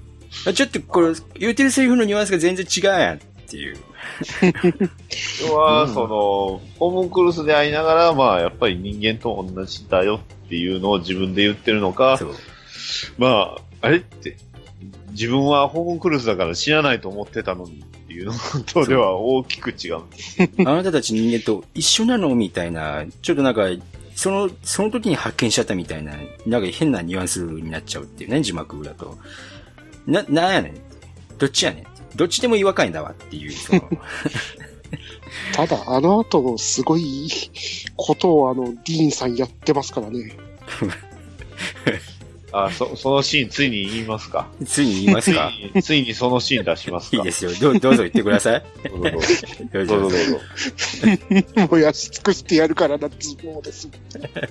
[0.55, 3.77] ちょっとこれ、言うてるセリフのニュアンスが全然違うやんっていう。
[5.47, 12.19] 要は、その、ホームクルスで会いながら、まあ、やっぱり人間と同じだよっていうのを自分で言ってるのか。
[13.19, 14.37] まあ、あれって、
[15.11, 18.35] 自分はホームクルスだから死なないと思ってたのにっていうの
[18.67, 20.01] とでは大きく違う。
[20.67, 23.69] あなたたち人間と一緒なのみたいな、ちょっとなんか、
[24.15, 26.15] その、その時に発見しちゃったみたいな、
[26.47, 29.17] なんか変なニュアンスになっちゃうっていうね、字幕だと。
[30.07, 30.75] な、なんやねん
[31.39, 33.83] どっちやねんどっちでも違和感だわっていう、その、
[35.55, 37.29] ただ、あの後、すごい
[37.97, 40.33] ことをあの、ディーンさんやってますからね。
[42.53, 44.47] あ、そ、そのシーンついに言いますか？
[44.65, 45.51] ついに言いますか？
[45.51, 47.17] ついに、ついにそのシーン出しますか？
[47.19, 47.51] いいですよ。
[47.61, 48.65] どうどうぞ言ってください。
[48.89, 49.29] どうぞどうぞ。
[49.73, 51.69] どうぞどうぞどうぞ。
[51.71, 53.89] 燃やし尽くしてやるからな、ズボーです。
[53.89, 53.91] い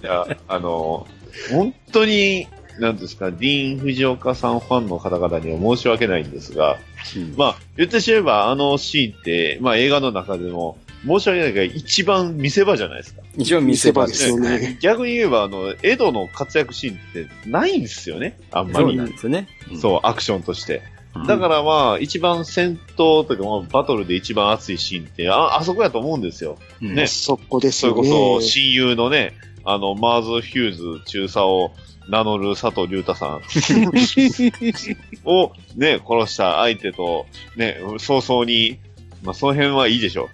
[0.05, 1.07] や、あの、
[1.51, 2.47] 本当に、
[2.79, 6.77] なんですか、ディーン・藤岡さんファンの方々には申し訳ないんですが、
[7.15, 13.21] うんまあ、言ってしまえばあのシーンって、まあ映画の中でも、申し訳ないが一番見せ場じゃないですか。
[13.37, 14.59] 一応見せ場でですすよね。
[14.59, 14.77] ね。
[14.81, 17.13] 逆に言えば、あの、エドの活躍シーンっ
[17.43, 18.39] てないんですよね。
[18.51, 19.11] あんまりそうなん。
[19.11, 19.47] ですよね。
[19.79, 20.81] そう、アクションとして。
[21.15, 21.27] うん。
[21.27, 26.57] だからまあ、一番戦闘というか、まあ、バトルで一番熱いシーンって、あ、あそこやと思うんですよ。
[26.81, 28.09] うんねそこですそれよね。
[28.09, 31.71] こそ、親友のね、あの、マーズ・ヒューズ中佐を
[32.09, 33.41] 名乗る佐藤隆太さん
[35.25, 38.79] をね、殺した相手と、ね、早々に、
[39.23, 40.29] まあ、その辺はいいでしょ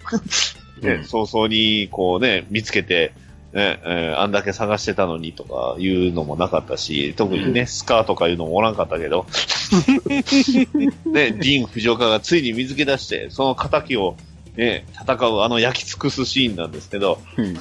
[0.82, 0.86] う。
[0.86, 1.04] ね、うん。
[1.04, 3.12] 早々に、こうね、見つけて、
[3.52, 9.26] ね、えーあんだけ探してたのにとかいうのもなかったし、特にね、スカーとかいうのもおらんかったけど、
[9.72, 14.16] ね、ディーン・藤岡がついに見つけ出して、その仇を、
[14.56, 17.56] ね、戦うあの焼き尽くすシーンなんですけど、うん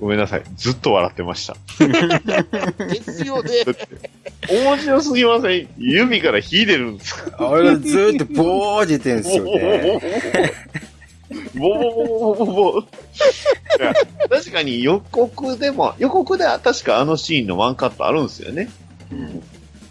[0.00, 0.42] ごめんなさい。
[0.56, 1.56] ずっと笑ってました。
[2.84, 3.50] ですよね。
[4.48, 5.68] 面白すぎません？
[5.76, 10.02] 指から火出るんですかあれがずーっとボー出てるんですよね。
[11.54, 12.82] ボボボボボボ
[14.30, 18.70] 確かに予告でも、予告では確かあのシーンのワンカットあるんですよね。
[19.10, 19.42] うん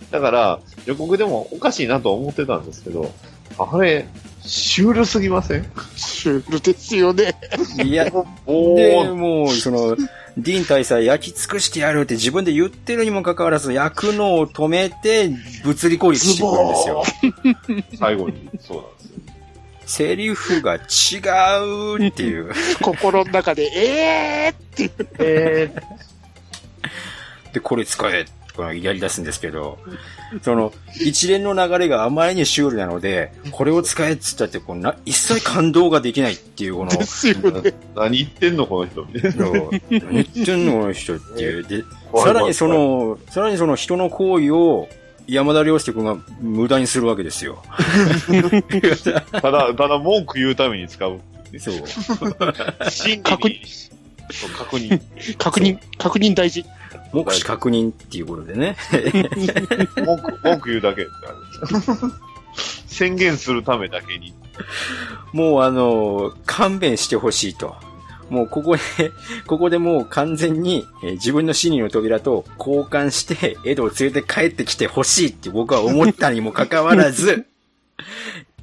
[0.09, 3.11] だから、予告でもおかしいなと思ってたんですけど、
[3.59, 4.07] あれ、
[4.45, 5.65] シュールすぎません？
[5.95, 7.35] シュールですよね。
[7.83, 8.11] いや、
[8.45, 9.95] お で、ー、もう、その、
[10.37, 15.31] ディーン大佐焼き尽くしてやるって自分で言ってるにもかかわらず、焼くのを止めて、
[15.63, 17.03] 物理攻撃してくるんですよ。
[17.99, 19.17] 最後に、そうなんですよ。
[19.87, 20.79] セリフが違
[21.97, 22.51] うっていう。
[22.83, 24.91] 心の中で、えーっていう。
[25.19, 25.71] え
[27.53, 29.77] で、これ使えとかやり出すんですけど、
[30.41, 37.73] その、一連の流れがあまりにシュールなので、これを使えっつったって、こうな、一切感動ができないっていう、この、ですよね。
[37.95, 39.07] 何言ってんのこの人。
[39.13, 41.63] 何言ってんのこの人っていう。
[41.63, 41.83] で、
[42.15, 44.89] さらにその、さらにその人の行為を、
[45.27, 47.61] 山田涼介君が無駄にするわけですよ。
[49.31, 51.19] ただ、ただ文句言うために使う。
[51.59, 51.75] そう。
[52.89, 53.61] 真確理に
[54.31, 55.01] そう確認。
[55.37, 56.65] 確認、確認大事。
[57.13, 58.77] 目視確認っていうことでね。
[60.05, 62.11] 文句、文句言うだけってあるんですよ
[62.87, 64.33] 宣言するためだけに。
[65.33, 67.75] もうあの、勘弁してほしいと。
[68.29, 68.81] もうここで、
[69.47, 77.45] ここでもう完全に、えー自分の死にの扉と交換して、エドを連れて帰ってきてほしいって僕は思ったにもかかわらず、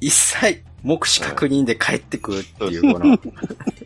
[0.01, 3.19] 一切目視確認で帰ってくるっていう、この、い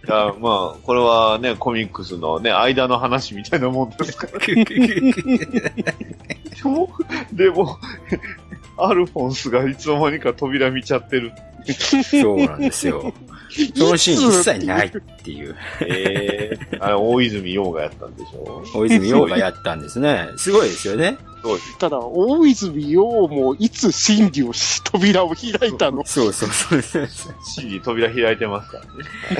[0.07, 4.39] や、まあ、これはね、コミックスのね、間の話みたいなもんですから。
[7.31, 7.77] でも、
[8.77, 11.31] アルフォンスがいつの間にか扉見ちゃってる。
[12.03, 13.13] そうなんですよ。
[13.75, 14.91] そのシーン一切ないっ
[15.23, 15.55] ていう。
[15.81, 18.63] ええあれ、大泉洋がやったんでしょ？
[18.75, 20.27] 大泉洋がやったんですね。
[20.37, 21.17] すごいですよね。
[21.41, 21.77] そうです。
[21.79, 26.05] ただ、大泉洋もいつ真理をし、扉を開いたの？
[26.05, 27.07] そうそうそうそう。
[27.07, 28.79] シー扉開いてますか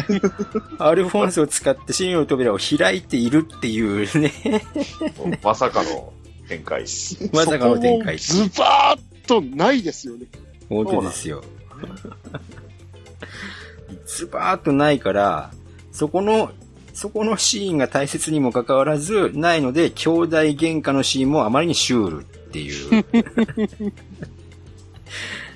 [0.08, 0.22] らね。
[0.80, 4.32] アルフォンスを使って真の扉を開いているっていうね。
[5.44, 6.14] まさかの、
[6.48, 6.86] 展開。
[7.34, 10.26] まさかの展開ズバーッとないですよね。
[10.70, 11.44] 本当ですよ。
[14.06, 15.52] ズバーっとないから、
[15.92, 16.52] そこの、
[16.94, 23.06] そこのシーンが大切にもかかわらず、ないので、兄弟喧嘩のシーンもあまりにシュールっていう。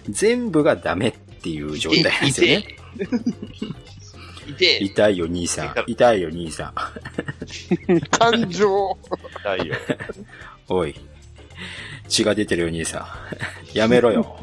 [0.09, 2.65] 全部がダメっていう状態なんですよね。
[4.79, 5.73] 痛いよ、兄さん。
[5.87, 6.73] 痛いよ、兄さん。
[8.11, 8.97] 感情。
[9.41, 9.75] 痛いよ。
[10.67, 10.95] おい。
[12.07, 13.07] 血が出てるよ、兄さ
[13.73, 13.77] ん。
[13.77, 14.37] やめろよ。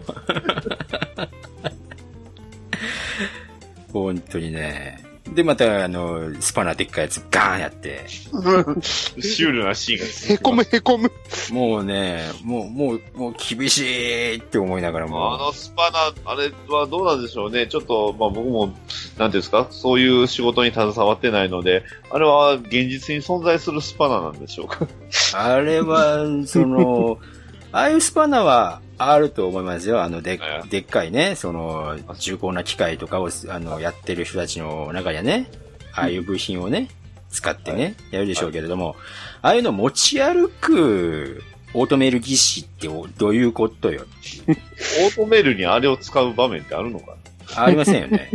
[3.93, 5.05] 本当にね。
[5.35, 11.13] で、また、あの、スパナでっかいやつガーンやって、 シュールなシーンが出てきへこむへこむ。
[11.53, 15.91] もうね、もう、もう、もう厳しいって思いながらあも、のスパ
[16.25, 17.67] ナ、あれはどうなんでしょうね。
[17.69, 24.89] ちょっと、まあ僕も、なんていうんですか、そういう仕事に携わってないので、あれは現実に存在するスパナなんでしょうか？
[25.35, 27.19] あれは、その、
[27.73, 30.03] ああいうスパナはあると思いますよ。
[30.03, 35.51] あの、ではい、でっかいね、その、重厚な機械とかを、あの、やってる人たちの中にはね、
[35.93, 36.89] ああいう部品をね、
[37.31, 38.97] 使ってね、やるでしょうけれども、
[39.43, 44.03] ああいうの持ち歩く、オートメール技師っておどういうことよ？
[45.05, 47.17] オートメールにあれを使う場面ってあるのか
[47.57, 48.31] ありませんよね。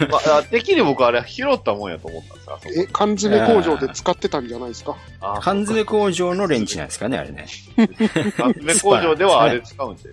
[0.00, 4.96] な、 まあ、てっきり僕あれ拾ったもんやと思ったんですあそこえ、缶詰工場で使ってたんじゃないですか？
[5.20, 7.46] あ缶詰工場のレンチなんですかね、あれね。
[8.36, 10.10] 缶詰工場ではあれ使うんで。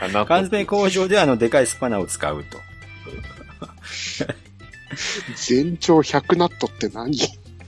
[0.00, 2.58] あ納得缶詰工場であの、でかいスパナを使うと。
[5.36, 7.16] 全長100ナットって何？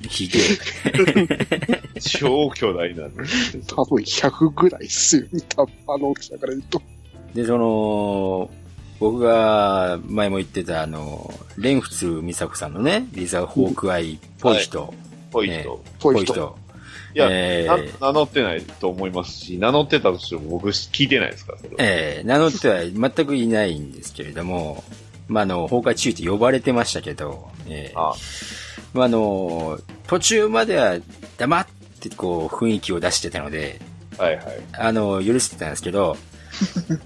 [0.09, 0.43] ひげえ。
[2.01, 3.11] 超巨大なね。
[3.69, 5.41] 多分100ぐらいっすよね。
[5.87, 6.83] あの大きさから言うと。
[7.35, 8.51] で、その、
[9.03, 14.59] 僕が前も言ってたあの、蓮仏美佐子さんのね、リザ・ホークアイっぽい。
[14.59, 14.95] 人、
[15.33, 15.83] ぽいね人。
[15.99, 16.57] ぽい人。
[17.13, 21.77] いや、えなー名乗ってないと思いますし、名乗ってたとしても僕聞いてないですから、それは。
[21.81, 24.85] えー名乗っては全くいないんですけれども、
[25.27, 28.15] まあ、あの、崩壊注意って呼ばれてましたけど、えーあ。
[28.95, 30.99] まあ、あの、途中までは
[31.39, 31.67] 黙っ
[31.99, 33.81] てこう雰囲気を出してたので、
[34.17, 34.45] はいはい。
[34.75, 36.17] あの、許してたんですけど、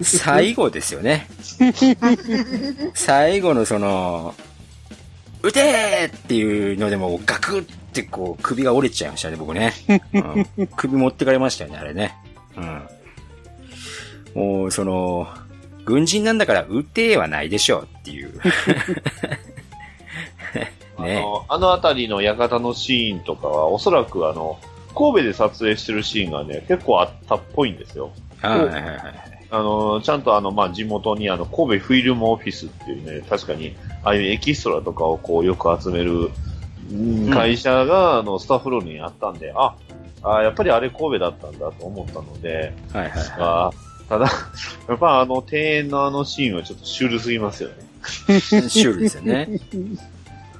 [0.03, 1.29] 最後ですよね。
[2.95, 4.35] 最後のその、
[5.43, 9.73] 撃てーっていうのでもうガクってこう首が折れちゃいましたね、僕ね。
[10.59, 12.15] うん、首持ってかれましたよね、あれね。
[12.57, 12.89] うん。
[14.37, 15.29] もう、その、
[15.85, 18.41] 軍人なんだから撃てーはないでしょうっていう。
[20.99, 24.59] ねあの、あのあたりの館のシーンとかは、おそらくあの、
[24.95, 28.11] 神戸で撮影してるシーンがね、結構あったっぽいんですよ。
[28.41, 29.36] はいはいはいはい。
[29.51, 36.31] あの、ちゃんとあの、まあ、地元にあの、神戸フィルムオフィスっていうね、確かに、ああいうエキストラとかをこう、よく集める、
[36.91, 39.75] うん会社が、あの、スタッフロールにあったんで、あ、
[40.23, 43.71] あやっぱりあれ神戸だったんだと思ったので、はいはいはあ
[44.09, 44.27] ただ、
[44.89, 47.75] やっぱあの、庭園のあのシーンはちょっとシュールすぎますよね。
[48.29, 48.41] い。
[48.71, 49.49] シュールですよね。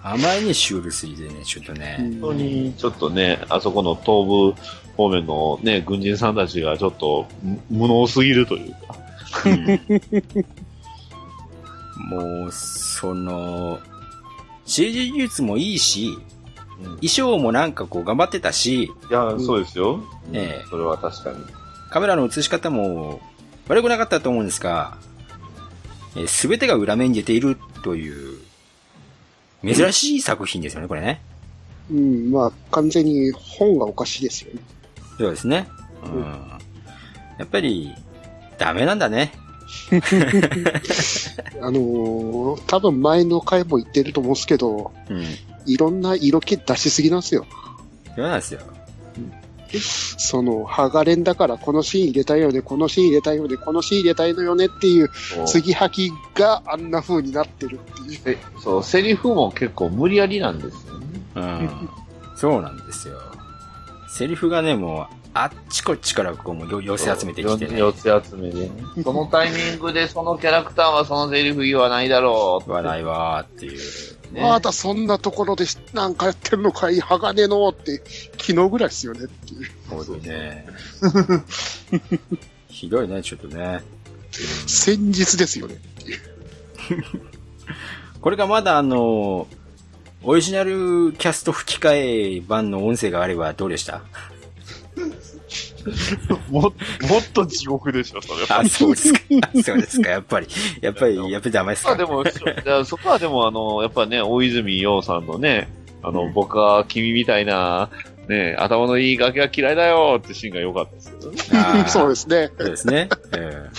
[0.03, 1.97] あまりにシュールすぎてね、ちょっとね。
[1.99, 4.55] 本当に、ちょっとね、あそこの東部
[4.97, 8.79] 方面のね、軍人さんたちがちょっと、む無能すぎるというか。
[12.11, 13.79] もう、その、
[14.65, 16.17] CG 技術もいいし、
[16.79, 20.01] 衣装もなんかこう頑張ってたし、いや、そうですよ。
[20.33, 21.39] ええそれは確かに。
[21.91, 23.21] カメラの映し方も
[23.69, 24.99] 悪くなかったと思うんですが、
[26.27, 28.39] すべてが裏目に出ているという、
[29.65, 31.21] 珍しい作品ですよね、これね。
[31.91, 34.61] うん、まあ、完全に本がおかしいですよね。
[35.19, 35.69] そうですね。
[36.05, 36.23] うん。
[37.39, 37.95] やっぱり、
[38.59, 39.33] ダメなんだね。
[41.61, 45.25] あのー多分前の回も言ってると思うんですけど、うん。
[45.67, 47.47] いろんな色気出しすぎなんですよ。
[48.15, 48.61] そうなんですよ。
[50.19, 55.11] その、ハガレンだからこのシーン入れたいよね、このシーン入れたいよね、このシーン入れたいのよねっていう、
[55.47, 58.21] 継ぎはきがあんな風になってるっていう。
[58.27, 61.07] えそう、セリフも結構無理やりなんですよね。
[61.35, 61.89] うん。
[62.37, 63.17] そうなんですよ。
[64.17, 67.79] セリフがね、もう、あっちこっちからこうもうよ寄せ集めてきてね。
[67.79, 68.71] 寄せ集めでね。
[69.05, 72.67] そのタイミングでそのキャラクターはそのセリフ言わないだろう。
[72.67, 74.33] 言わないわーっていう。
[74.33, 74.41] ね。
[74.41, 78.03] まだそんなところでなんかやってんのかい、鋼のって、
[78.39, 79.71] 昨日ぐらいですよねっていう。
[79.91, 80.67] そうですね。
[82.69, 83.83] ひどいね、ちょっとね。
[84.67, 85.77] 先日ですよね。
[88.23, 89.47] これがまだあの、
[90.23, 94.03] オリジナルキャスト吹き替え版の音声があればどうでした？
[96.51, 96.73] も、もっ
[97.33, 98.61] と地獄でしょ、それは。
[98.61, 99.21] あ、そうですか。
[99.43, 100.11] あそうですか。
[100.11, 100.49] やっぱり、
[100.81, 101.91] やっぱり、やっぱりダメですか。
[101.91, 102.25] まあでも、
[102.85, 105.69] そこはでもあの、やっぱね、大泉洋さんのね、
[106.03, 107.91] あの、僕は君みたいな、
[108.27, 111.85] ね、頭のいいガキが嫌いだよってシーンが良かったですけどね。
[111.87, 112.51] そうですね。
[112.59, 113.09] そうですね。
[113.37, 113.71] ええ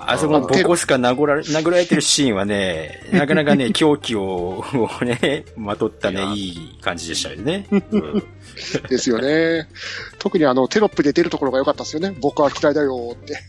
[0.00, 7.66] あそこのボコスカ殴られ、殴られてるシーンはね、 なかなかね、狂気ををね、 まとったね、いい感じでしたよね。
[7.70, 8.22] うん
[8.88, 9.68] ですよね。
[10.18, 12.14] 特にあの、テロップで出るところが良かったですよね。
[12.20, 13.38] 僕は嫌いだよって。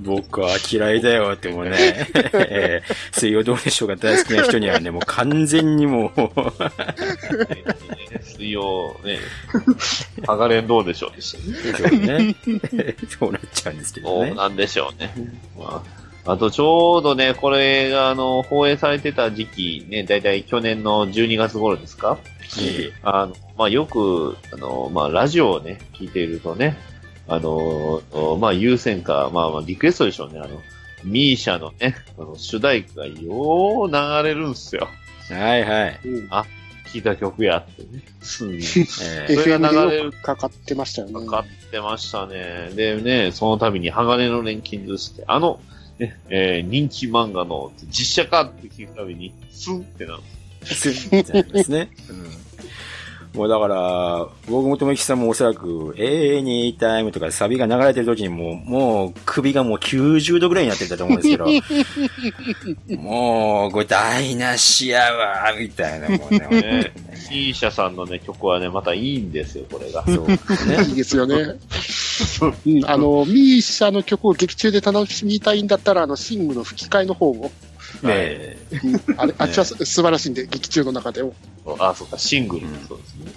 [0.00, 2.82] 僕は嫌いだよってもうね、ええ
[3.12, 6.20] 水曜どうでしょうが大好きな人にはね、もう完全にもう、
[8.38, 9.18] 水曜ね、
[10.26, 11.38] ハガレンどうでしょうでした
[11.90, 11.90] ね。
[11.90, 12.36] そうね。
[13.18, 14.28] そうなっちゃうんですけどね。
[14.28, 15.12] そうなんでしょうね。
[15.58, 15.82] ま
[16.24, 22.18] あ、あとちょうどね、これがあの、放映されてた時期、ね、だいたい去年の12月頃ですか？
[22.60, 26.76] えあの、まあ、よく、あの、まあ、ラジオをね、聞いているとね、
[27.26, 28.00] あの、
[28.40, 30.62] まあ、優先か、まあ、まあ、リクエストでしょうね、あの、
[31.04, 34.88] ミーシャのね、あの主題歌がよう流れるんすよ。
[35.30, 36.00] えはいはい。
[36.04, 36.28] うん
[36.92, 37.88] 聞いた曲やってね。
[38.40, 41.26] うんええ それ流れるかかってましたよね。
[41.26, 42.70] かかってましたね。
[42.74, 45.60] でね、その度に鋼の錬金術って、あの、
[45.98, 50.22] ね、えー人気漫画の実写化って聞くたびに、スンってなる。
[50.64, 51.90] すみたいですね。
[52.10, 52.48] うん
[53.38, 66.92] もうだから、僕もともきさんもおそらく、永遠にタイムとかサビが流れてる時にもう、もう首がもう90度ぐらいになってたと思うんですけど、もう、これ台無しやわ、みたいなもうね、ね
[67.28, 70.04] T 社さんのね、曲はね、またいいんですよ、これが。
[70.04, 70.84] そうですね。
[70.88, 71.36] いいですよね。
[72.66, 77.52] うん、あの、ミーシャの曲を劇中で楽しみたいんだったら、あの、シングの吹き替えの方を、
[78.02, 78.58] ね
[79.16, 81.34] あれ、あっちはす素晴らしいんで、劇中の中でも。
[81.78, 82.66] あ、そうか、シングル。
[82.66, 82.78] うん。
[82.86, 83.32] そうですね。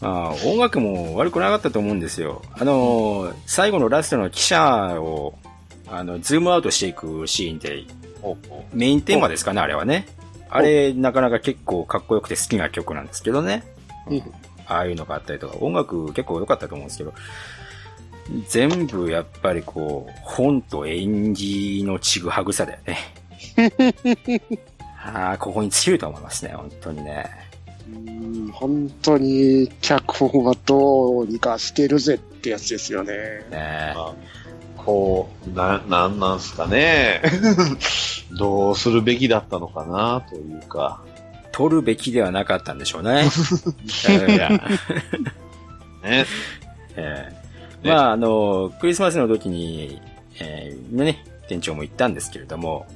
[0.00, 2.42] まあ、音楽も悪くなかったと思うんですよ。
[2.58, 5.34] あの、最後のラストの記者を、
[5.88, 7.84] あの、ズームアウトしていくシーンで、
[8.72, 10.06] メインテーマですかね、あれはね。
[10.48, 13.64] あれ、なかなか結構かっこよくて好きな曲なんですけどね。
[14.08, 14.22] うん。
[14.66, 17.12] ああいうのがあったりとか、音楽結構良かったと思うんですけど、
[18.48, 22.98] 全部やっぱりこう、本と演技のちぐはぐさだよね。
[25.02, 27.26] ああ、ここに尽きると思いますね、本当にね。
[27.88, 33.12] うん本当に、脚本はどうにかしてるぜってやつですよね。
[33.50, 34.14] ねまあ
[34.84, 37.22] こう、な、なんなんすかね。
[38.38, 41.02] どうするべきだったのかな、というか。
[41.52, 43.24] 取るべきではなかったんでしょうね。
[44.28, 44.62] いやね。
[46.02, 46.24] え
[46.96, 47.04] え
[47.82, 50.00] ねまあ、あの、クリスマスの時に、
[50.38, 52.86] えーね、店長も言ったんですけれども、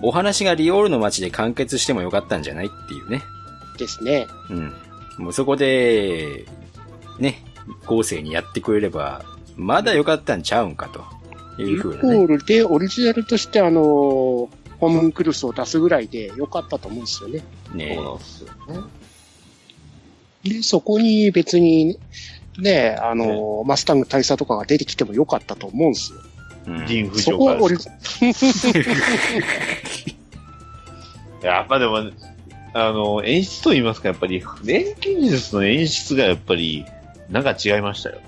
[0.00, 3.22] お話がリオールの街で完結してもよかったんじゃないっていうね。
[3.78, 4.26] ですね。
[4.50, 4.72] うん。
[5.18, 6.46] もうそこで、
[7.18, 7.44] ね、
[7.86, 9.24] 後世にやってくれれば、
[9.56, 10.88] まだよかったんちゃうんか
[11.56, 12.18] というふうなホね。
[12.18, 14.48] ールでオリジナルとしてあの、
[14.80, 17.44] ホムンクルスを出すぐらいでよかったと思うんですよね。
[17.74, 18.54] ねそうなんですよね。
[20.44, 21.98] で、そこに別に、
[22.58, 26.18] ね、あの、マスタング大佐とかが出てきてもよかったと思うんですよ。
[26.66, 27.90] うんディーン・フですか
[31.46, 32.10] やっぱでも、
[32.74, 36.84] あの、演出と言いますか、やっぱり、錬金術の演出がやっぱり、
[37.28, 38.18] なんか違いましたよ。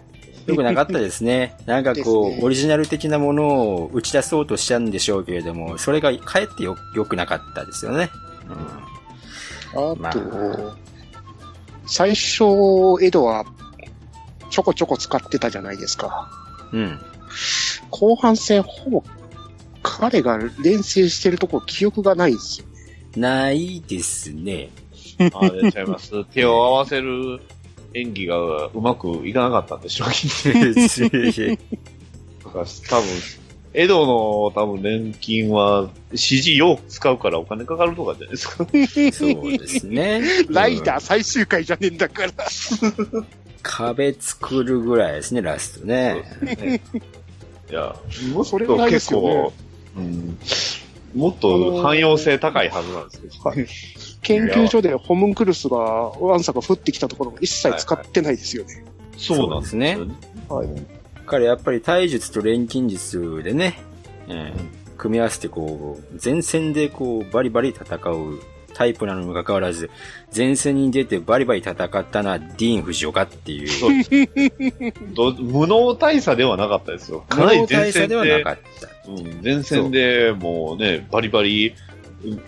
[0.47, 1.57] よくなかったですね。
[1.65, 8.11] なんかこう、ねオリジナル的なものを打ち出そうとしたんでしょうけれども、それがかえってよ、良くなかったですよね。
[9.73, 10.77] あと、まあ
[11.87, 12.45] 最初、
[13.03, 13.45] エドは
[14.51, 16.31] ちょこちょこ使ってたじゃないですか。
[16.73, 17.01] うん。
[17.95, 18.09] うん。
[18.09, 19.05] 後半戦ほぼ
[19.83, 22.67] 彼が連成してるとこ記憶がないんですよ。
[23.17, 24.71] ないですね。
[25.33, 26.25] あ出ちゃいます。
[26.33, 27.41] 手を合わせる
[27.95, 31.59] 演技がうまくいかなかったんでしょうね。
[32.89, 33.07] 多分、
[33.73, 38.67] エドの多分錬金は CG よく使うからお金かかるとかじゃないですか。
[39.13, 40.23] そうですね。
[40.51, 40.97] ライダー。
[40.97, 42.33] ー最終回じゃねえんだから。
[43.63, 46.81] 壁作るぐらいですね、ラストね。
[47.71, 47.97] いや、
[48.33, 49.53] もっそれぐらいでと結すよね構、
[49.97, 50.39] うん、
[51.15, 53.35] もっと汎用性高いはずなんですけど。
[54.23, 58.85] 研究所でホムンクルスがワンサが降ってきたところを一切使ってないですよね。
[59.19, 59.99] そうなんですね。
[60.49, 60.69] はい。
[61.27, 63.79] 彼やっぱり体術と錬金術でね、
[64.29, 68.41] えー組み合わせてこう、前線でこう、バリバリ戦う
[68.75, 69.91] タイプなのにもかかわらず、
[70.35, 73.69] 前線に出てバリバリ戦ったのはディーン・フジオカっていう。
[75.17, 77.25] そう無能大佐ではなかったですよ。
[77.29, 79.11] かなり前線で、ではなかった。
[79.11, 81.75] うん、前線でもうね、バリバリ、うん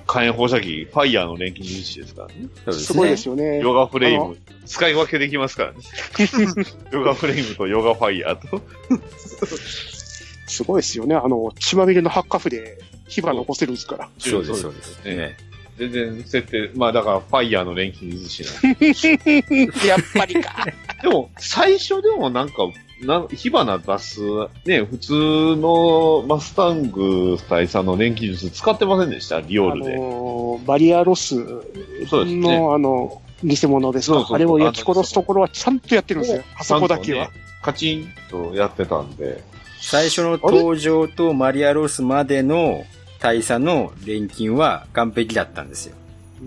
[0.07, 2.49] 火炎放射器、ファイヤーの錬金術師ですからね。
[2.73, 3.17] すすごいでね。
[3.19, 3.61] すよね。
[3.61, 5.79] ヨガフレーあム、使い分けできますからね。
[6.93, 8.63] ヨガフレームとヨガファイヤーと。
[10.47, 11.15] すごいですよね。
[11.15, 14.09] あの、血まみれのハッカフで火花残せるんですから。
[14.19, 15.05] そうです、そうです。
[15.05, 15.37] ね
[15.79, 18.87] 全然設定、まあだから、ファイヤーの錬金術師なんで
[19.87, 20.67] やっぱりか。
[21.03, 22.55] でも、最初でもなんか、
[23.03, 24.21] な火花出す、
[24.65, 25.13] ね、普通
[25.57, 29.41] のマスタング大佐の錬金術使ってませんでした？
[29.43, 29.97] リオあールで。
[29.99, 31.37] の、バリアロス
[32.09, 32.59] そうですね。
[32.59, 34.15] の、あの、偽物ですか？
[34.15, 36.43] そうそうそうあれを焼き殺すところはちゃんとやってるんですよ。
[36.59, 37.31] あそこだけは。
[37.61, 39.43] カチンとやってたんで。
[39.79, 42.85] 最初の登場とマリアロスまでの
[43.21, 45.95] 大佐の錬金は完璧だったんですよ。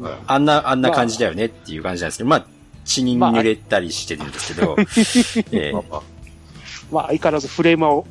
[0.02, 2.46] はいあんな、あんな感じだよねっていう感じなんですけど、まあ、
[2.86, 4.76] 血に濡れたりしてるんですけど、
[5.52, 6.02] ええまあまあ
[6.92, 8.04] まあ相変わらずフレームは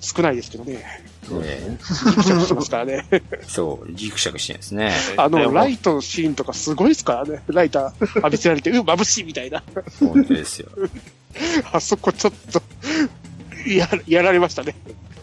[0.00, 1.02] 少ないですけどね。
[1.44, 3.06] えギクシャクしてますからね。
[3.10, 4.92] えそう、ギクシャクしてるんですね。
[5.16, 7.42] あの、ライトのシーンとかすごいですからね。
[7.46, 9.62] ライター浴びせられて、うん、眩しいみたいな。
[10.00, 10.68] 本当ですよ。
[11.72, 12.62] あそこちょっと、
[13.66, 14.74] や、やられましたね。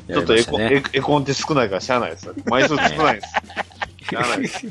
[0.09, 2.33] ちょっとエコン、やりましエエコンって少ないからしゃあないですよ。
[2.45, 3.27] 枚数少ないです。
[4.09, 4.65] しゃあないです。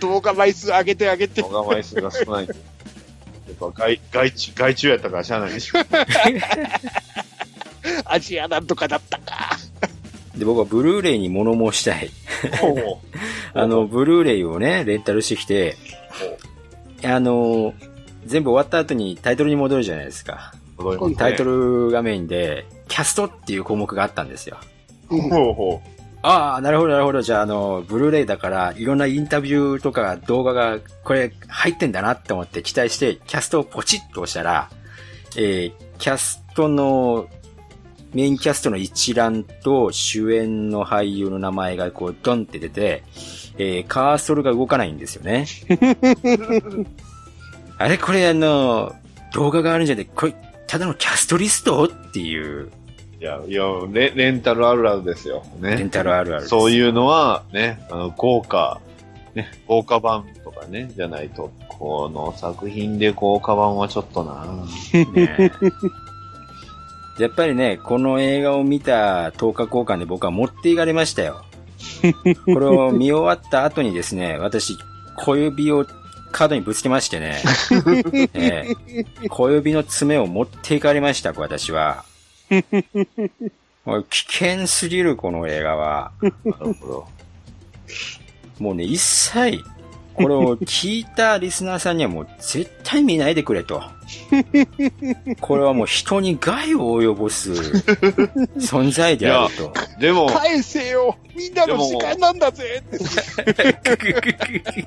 [0.00, 1.42] 動画枚数上げて上げて。
[1.42, 2.46] 動画枚数が少ない。
[2.46, 2.56] やっ
[3.58, 5.78] ぱ外、外中、外中やったからしゃあないでしょ。
[8.04, 9.56] アジアなんとかだったか。
[10.36, 12.10] で、僕はブルーレイに物申したい。
[12.60, 13.00] ほ
[13.54, 15.76] あの、ブルーレイをね、レンタルしてきて、
[17.02, 17.74] あの、
[18.26, 20.52] 全部終わった後にタイトルに戻るじゃないですか。
[21.16, 24.58] タイトル画面で、キャストっていう項目があったんですよ。
[25.08, 25.82] ほうほ
[26.22, 27.22] ああ、なるほど、なるほど。
[27.22, 34.68] じゃあ、あの、ブルーレイだから、いろんなインタビューとか動画が、これ、入ってんだなって思って期待して、キャストをポチッと押したら、
[35.36, 37.28] えー、キャストの、
[38.12, 43.04] メインキャストの一覧と主演の俳優の名前がこう、ドンって出て、
[43.58, 45.46] えー、カーソルが動かないんですよね。
[47.78, 48.94] あれこれあの、
[49.32, 50.34] 動画があるんじゃなくて、これ、
[50.66, 52.70] ただのキャストリストっていう、う。
[53.20, 55.44] いや、いやレ、レンタルあるあるですよ。
[55.60, 55.76] ね。
[55.76, 56.48] レンタルあるある。
[56.48, 58.80] そういうのは、ね、あの、豪華、
[59.34, 64.46] ね、豪華版とかね、じゃないと、この作品で豪華版はちょっとな
[65.12, 65.52] ね
[67.18, 71.44] やっぱりね、この映画を見た10日交換で僕は持っていかれましたよ。
[72.44, 74.76] これを見終わった後にですね、私、
[75.16, 75.86] 小指を
[76.36, 77.42] 角にぶつけましてね、
[78.34, 78.66] え
[79.22, 82.04] え小指の爪を持っていかれました、私は。
[83.86, 86.12] もう危険すぎる、この映画は。
[86.20, 87.08] なるほど。
[88.58, 89.64] もうね、一切、
[90.12, 93.82] これを聞いたリスナーさんにはもう絶対見ないでくれと。
[95.40, 97.52] これはもう人に害を及ぼす
[98.56, 99.72] 存在であると。
[99.98, 102.98] でも、返せよみんなの時間なんだぜって。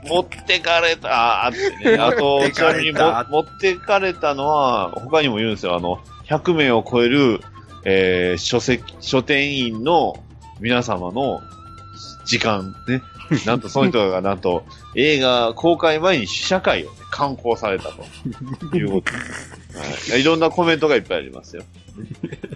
[0.07, 1.97] 持ってかれたってね。
[2.01, 5.75] あとちなみに持ってかれたのは、他にも言うんですよ。
[5.75, 7.41] あの、100名を超える、
[7.83, 10.15] えー書籍、書店員の
[10.59, 11.41] 皆様の
[12.25, 13.01] 時間ね。
[13.45, 14.63] なんとその人がなんと
[14.95, 18.03] 映画公開前に試写会を、ね、刊行されたと
[18.77, 19.11] いうこと。
[20.11, 21.63] はい、いろんなコメントがいっぱいありますよ。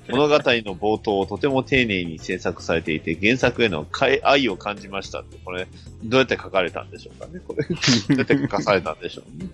[0.09, 0.39] 物語の
[0.75, 3.85] 冒頭をとても丁寧に制作されていて、原作への
[4.23, 5.37] 愛を感じましたって。
[5.43, 5.67] これ、
[6.03, 7.39] どうやって書かれたんでしょうかね？
[7.45, 7.75] これ、ど
[8.15, 9.49] うやって書かされたんでしょうね？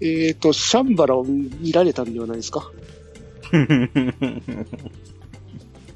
[0.00, 2.70] えっと、シャンバラを見られたんではないですか？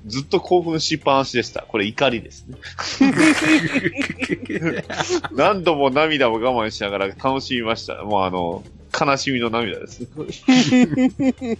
[0.06, 1.62] ずっと興奮しっぱなしでした。
[1.62, 2.56] これ怒りですね。
[5.32, 8.04] 何度も涙を我慢しながら楽しみました。
[8.04, 8.62] もうあの、
[8.98, 10.08] 悲しみの涙ですね。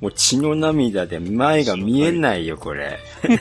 [0.00, 2.98] もう血の涙で前が見えないよ、これ。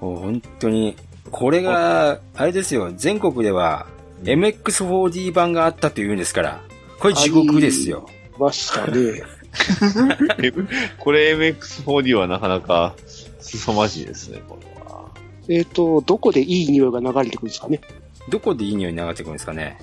[0.00, 0.96] もう本当に、
[1.30, 3.86] これが、あれですよ、全国では
[4.22, 6.60] MX4D 版があったというんですから、
[6.98, 8.08] これ地獄ですよ。
[8.38, 9.22] ましたね。
[10.98, 12.94] これ MX4D はなかなか
[13.40, 15.08] 凄まじいですね、これは。
[15.48, 17.80] えっと、どこでいい匂いが流れてくるんですかね？
[18.28, 19.78] どこでいい匂い流れてくるんですかね？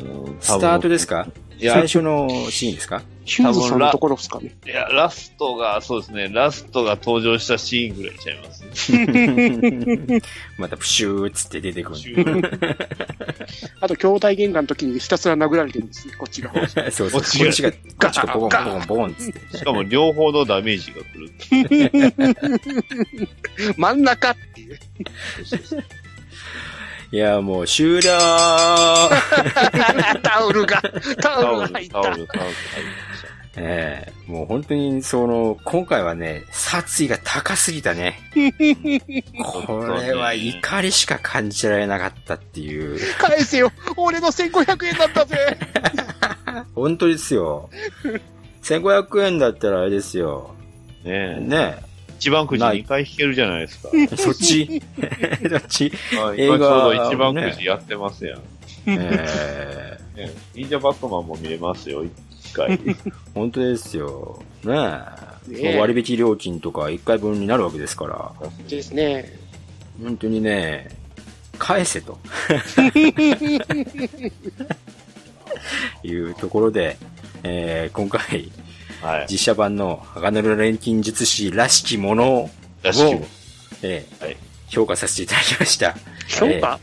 [0.00, 1.28] うんスタートですか？
[1.58, 3.02] いや最初のシーンですか？
[3.28, 10.22] ヒューズさんのところですかねいや、ラストが、そうですね、ラストが登場したシーンぐらいちゃいますね。
[10.58, 11.98] またプシューっつって出てくる。
[13.80, 16.50] あと、兄弟喧嘩の時にひたすら殴られてるんですね、こっちが。
[16.90, 17.20] そうそう。
[17.22, 19.58] こっ間違いちがガチコボコンボコンボコンっつって。
[19.58, 21.30] しかも両方のダメージが来る。
[23.76, 24.78] 真ん中っていう。
[27.10, 28.18] いや、もう終了
[30.22, 30.90] タオルが、タ
[31.22, 32.02] タオル、オルが入った。
[32.02, 32.28] タオル、タオル入り
[33.08, 33.14] ま
[33.60, 38.20] ええもう本当に、その、今回はね、殺意が高すぎたね。
[39.42, 42.98] これは怒りしか感じられなかったっていう。
[43.18, 45.58] 返せよ俺の1500円だったぜ
[46.74, 47.70] 本当ですよ。
[48.62, 50.54] 1500円だったらあれですよ。
[51.04, 51.76] ねね
[52.18, 53.88] 一番くじ2回引けるじゃないですか。
[54.16, 54.82] そっち
[55.48, 58.40] そっち映画はい今ちょうど一番くじやってますやん。
[58.86, 62.12] えー、ね忍者バットマンも見れますよ、一
[62.52, 62.78] 回。
[63.34, 64.42] 本当ですよ。
[64.64, 65.52] ねえ。
[65.52, 68.32] ねえ割引料金とか1回分になるわけですから、
[68.68, 69.32] ですね。
[70.02, 70.88] 本当にね、
[71.58, 72.18] 返せと。
[76.02, 76.96] いうところで、
[77.42, 78.50] えー今回、
[79.00, 79.26] はい。
[79.30, 82.50] 実写版の鋼の錬金術師らしきものを、
[82.84, 84.36] えーはい
[84.70, 85.96] 評価させていただきました。
[86.28, 86.78] 評価？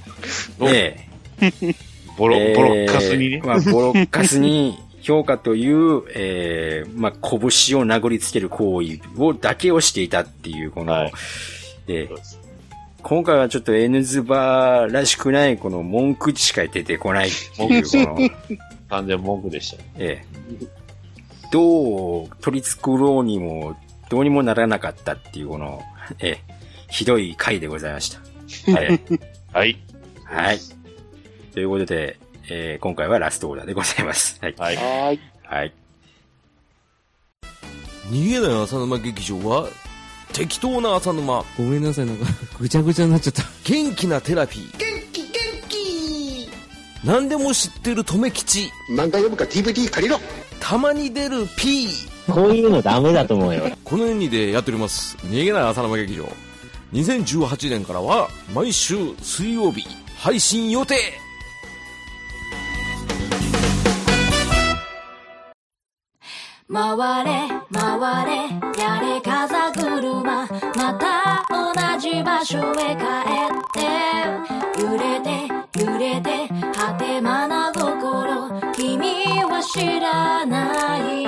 [0.62, 1.08] え
[1.40, 1.76] え
[2.18, 3.42] ボロ、えーボロッカスにね。
[3.44, 11.14] まあ、ボロッカスに評価という、えーまあ、拳を殴りつける行為を、だけをしていたっていう、この、はい
[11.86, 12.10] で
[13.04, 18.58] 今回はちょっと N ズバらしくない、この文句しか出てこないっていう、この、
[18.90, 19.84] 完全文句でした。
[20.00, 20.26] え
[20.60, 20.66] え
[21.52, 23.78] どう取り繕ろうにも、
[24.10, 25.84] どうにもならなかったっていう、この、
[26.20, 26.54] ええ
[26.90, 28.20] ひどい回でございました。
[28.74, 29.00] はい。
[29.54, 29.78] はい。
[30.24, 30.60] はい。
[31.54, 32.18] ということで、
[32.50, 34.38] えー今回はラストオーダーでございます。
[34.42, 34.56] はい。
[34.58, 34.76] はい。
[34.76, 35.20] はーい。
[35.44, 35.74] はい。
[38.10, 39.68] 逃げない浅沼劇場は
[40.32, 42.26] 適当な浅沼ごめんなさい、なんか、
[42.60, 43.44] ぐちゃぐちゃになっちゃった。
[43.64, 45.32] 元気なテラピー元気元
[45.70, 46.50] 気
[47.04, 50.20] 何でも知ってる留吉漫画読むか DVD 借りろ
[50.60, 51.88] たまに出る P
[52.28, 53.70] こういうのダメだと思うよ。
[53.84, 56.28] この2でやっております逃げない浅沼劇場
[56.94, 59.86] 2018年からは毎週水曜日
[60.18, 60.96] 配信予定
[66.68, 73.04] 回れ回れやれ風車また同じ場所へ帰
[73.54, 75.30] って揺れて
[75.80, 78.98] 揺れて果てまな心君
[79.44, 81.28] は知らない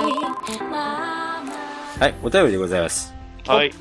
[0.68, 1.52] まま
[2.00, 3.14] はい、お便りでございます。
[3.46, 3.72] はい。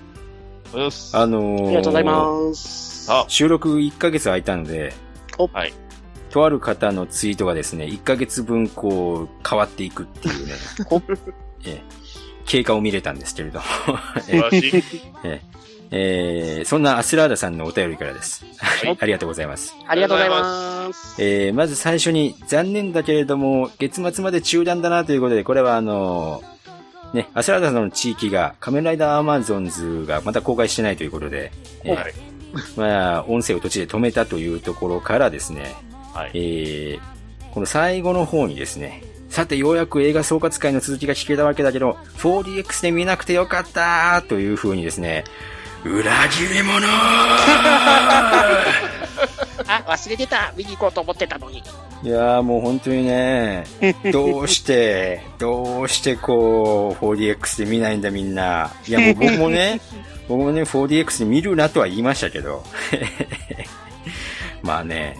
[1.13, 3.11] あのー、ありがとうございます。
[3.11, 4.93] あ収録1ヶ月空いたので、
[5.53, 5.73] はい。
[6.29, 10.53] とある方のツイートがですね、1ヶ月分こう、変わっていくっていうね、
[11.67, 11.97] ええ
[12.45, 13.65] 経過を見れたんですけれども。
[14.29, 14.41] え
[15.23, 15.41] え
[15.89, 18.45] えーそんなアスラーダさんのお便りからです。
[18.57, 19.73] はい、ありがとうございます。
[19.87, 21.21] ありがとうございます。
[21.21, 26.43] えーまず最初に、残念だけれども、月末まで中断だなということで、これはあの
[27.13, 31.51] ね、アスラーダさんの地域が、仮面ライダーアマゾンズがまた公開してないということで、
[31.83, 32.13] えーはい。
[32.75, 35.75] まあ、音声を途中で止めたというところからですね、
[36.13, 36.31] はい。
[36.33, 37.17] えー
[37.53, 45.25] この最後の方にですね、さてようやく映画総括会の続きが聞けたわけだけど、4DX で見なくてよかったという風にですね、
[45.83, 46.87] 裏切り者
[49.67, 50.53] あ、忘れてた。
[50.55, 51.63] 見に行こうと思ってたのに。
[52.03, 53.65] いやーもう本当にね、
[54.11, 58.71] どうして、どうしてこう、4DX で見ないんだみんな。
[58.87, 59.81] いやもう僕もね、
[60.29, 62.63] 僕もね、4DX で見るなとは言いましたけど。
[64.61, 65.17] まあね、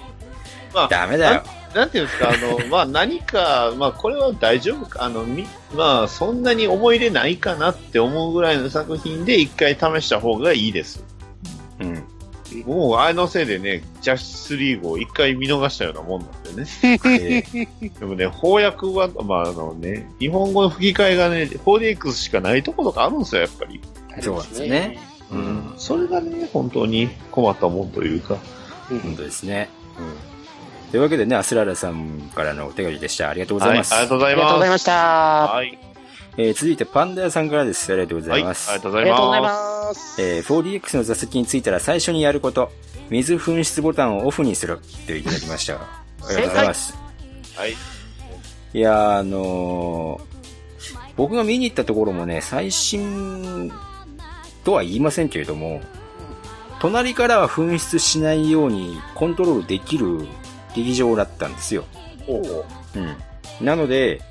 [0.74, 1.43] まあ、ダメだよ。
[1.74, 5.45] なんていうんですか、あの、 まあ何か、まあこれは大丈夫か、あの、み、
[5.76, 11.03] まあそんなに思い入れないかなって思うぐらいの作品で一回試した方がいいです。
[11.80, 12.03] うん。
[12.65, 16.68] もうあのせいでね、ジャスティスリーグを一回見逃したようなもんなんでね。
[16.84, 23.82] えーでもね、翻訳は、まああのね、日本語の吹き替えがね、4DX しかないところがあるんですよ、やっぱり。
[24.22, 24.99] そうなんですね。
[25.32, 25.74] うん。
[25.78, 28.38] それがね、本当に困ったもんというか。
[28.89, 29.70] 本当ですね。
[29.99, 30.36] うん。
[30.91, 33.29] というわけでね、アスラーラさんからのお手紙でした。
[33.29, 33.93] ありがとうござはいい、ます。
[33.93, 34.43] ありがとうございます。
[34.43, 34.93] ありがとうございました。
[34.93, 35.79] はい、
[36.38, 37.91] えー続いてパンダ屋さんからです。
[37.91, 38.69] ありがとうござはいい、あります。
[38.71, 39.47] がとうございありがとうございま
[39.89, 40.21] ます。
[40.21, 42.71] えー 4DX の座席についたら最初にやること、
[43.09, 45.75] 水噴出ボタンをオフにするといただきました。
[45.75, 45.79] あ
[46.29, 46.91] りがとうございます。
[46.91, 46.97] す。
[47.59, 47.75] はい。
[48.73, 50.38] いやー、あのー
[51.17, 53.71] 僕が見に行ったところもね、最新
[54.63, 55.81] とは言いませんけれども、
[56.79, 60.27] 隣からは噴出しないようにコントロールできる
[60.78, 61.86] 劇場だったんですよ。
[62.28, 63.65] うん。
[63.65, 64.21] なので、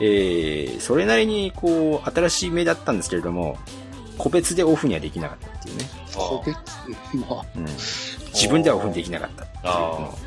[0.00, 3.58] えー、それなりにこう、新しい目だったんですけれども、
[4.16, 5.84] 個別でオフにはできなかったっていうね。
[6.14, 6.56] 個別
[7.16, 7.66] まあうん。
[8.32, 10.18] 自分ではオフにできなかったっていうあの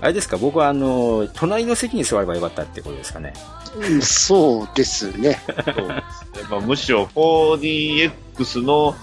[0.00, 0.36] あれですか？
[0.36, 3.32] 僕はあの、隣の席に座ればよかったってことですかね。
[3.76, 5.38] うんそうですね。
[5.46, 5.94] そうですね。
[6.50, 8.94] まあ、むしろ 4DX の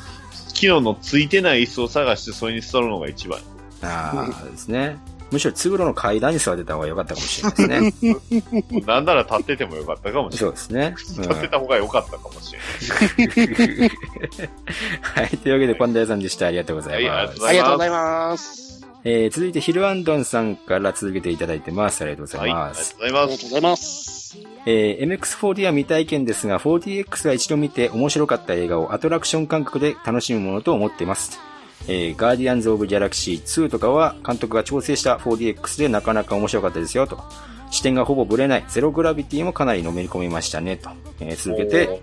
[0.53, 3.39] 機能のついてない椅子を探してそれに座るのが一番。
[3.81, 4.97] ああ、ですね。
[5.35, 8.83] むしろ通路の階段に座ってた方が良かったかもしれないですね。
[8.87, 10.95] なんなら立っててもよかったかもしれそうですね。
[11.17, 11.29] うんない。
[11.29, 13.91] 立ってた方が良かったかもしれない。
[15.01, 15.37] はい。
[15.37, 16.47] というわけで、パンダ屋さんでした。
[16.47, 17.41] ありがとうございます。
[17.41, 18.85] はいありがとうございます。
[19.03, 22.01] えー、続いてヒルアンドンさんから続けていただいてます。
[22.01, 22.91] ありがとうござはいい、ありがます。
[22.91, 23.33] とうございます。
[23.33, 24.37] ありがとうございます。
[24.65, 31.39] えー MX4D は未体験ですが、4DX は一度見て面白かった映画をアトラクション感覚で楽しむものと思っています。
[31.87, 37.23] えーガーディアンズ・オブ・ギャラクシー2とかは監督が調整した 4DX でなかなか面白かったですよと。
[37.71, 40.89] 視点がほぼブレないゼログラビティもかなりのめり込みましたねと。
[41.19, 42.01] えー続けて、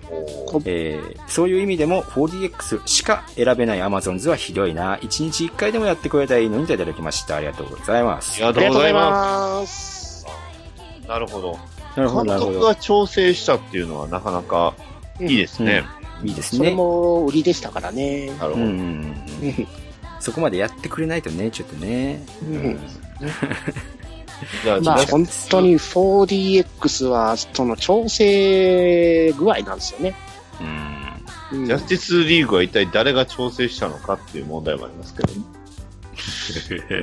[0.67, 4.97] えーそういう意味でも 4DX しか選べない Amazons はひどいな。
[4.97, 7.37] 1日1回でもやってくれたらいいのにといただきました。
[7.37, 8.45] ありがとうございます。
[8.45, 9.01] ありがとうございま
[9.61, 10.27] ます。
[11.09, 11.59] なるほど。
[11.97, 12.53] なるほど、なるほど。
[12.53, 14.75] 監督が調整したっていうのはなかなか
[15.21, 15.85] いいですね。
[16.23, 16.77] いいですそれね。
[16.77, 18.27] も売りでしたからね。
[18.27, 18.55] なるほど。
[18.55, 19.69] うんうんうん。
[20.21, 22.25] そこまでやってくれないとね、ちょっとね。
[22.43, 22.79] うん
[24.65, 30.15] じゃあ、まあ、本当に 4DX は、その調整具合なんですよね。
[30.61, 31.59] うん。
[31.61, 35.29] うんジャスティスリーグは一体誰が調整したのかっていう問題もありますけど、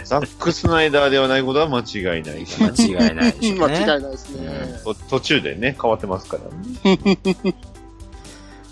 [0.06, 2.46] ザック・スナイダーではないことは間違いない。
[2.48, 3.76] 間違いないでしょうね。
[3.78, 4.82] 間違いないですね。
[4.84, 7.18] と途中でね、変わってますからね。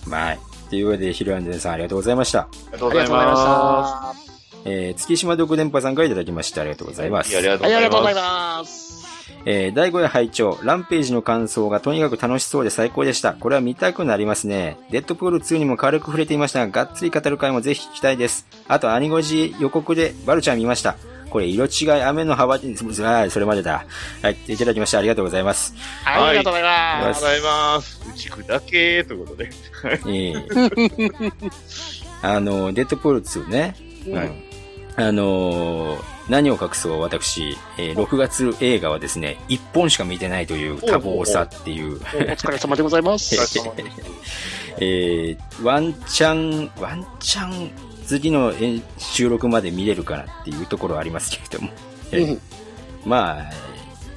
[0.07, 0.37] まあ、
[0.69, 2.41] というわけで、ヒルアンデンさんありがとうございました。
[2.41, 4.27] ありがとうございまし
[4.65, 6.61] えー、月島独電波さんからいただきました。
[6.61, 7.37] ありがとうございます。
[7.37, 7.67] ありがとた。
[7.69, 8.87] うございます。
[9.45, 13.33] えー、第5夜拝聴ランページの感想がとにかく楽しそうで最高でした。
[13.33, 14.77] これは見たくなりますね。
[14.91, 18.45] デッドプール2にも軽く触れていましたが、がっつり語る回もぜひ聞きたいです。
[18.67, 20.97] あと、アニゴジ予告でバルちゃん見ました。
[21.29, 22.59] これ、色違い、雨の幅、あ
[23.29, 23.85] それまでだ。
[24.21, 24.99] はい、いただきました。
[24.99, 25.73] ありがとうございます。
[26.05, 27.21] ありがとうございありがとうます。
[27.21, 28.01] ございます。
[28.09, 29.49] うちくだけということで。
[30.07, 31.31] ええ
[32.23, 33.75] あの、デッドプール2ね。
[34.13, 34.47] はい
[34.99, 43.35] あのー何を隠そう私、えー6月映画はですね、1本しか見てないという多忙さっていう、お疲れ様でございます。
[44.79, 47.71] えーワンチャン、ワンチャン
[48.07, 51.71] 次のえー収録まで見れるかなっていうところはありますけれども。
[53.05, 53.51] まあ、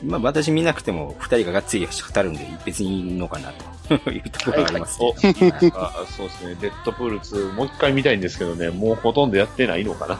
[0.02, 3.64] まあ私見なくても二人ががっつり語るんで別にいいのかなと
[4.10, 6.56] いうところはありますおけど、はいあそうですね。
[6.60, 10.18] デッドプール2、もう一回見たいんですけどね、もうほとんどやってないのか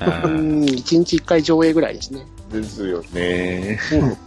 [0.00, 0.22] な。
[0.24, 2.26] うん、一日一回上映ぐらいですね。
[2.50, 3.78] ですよね。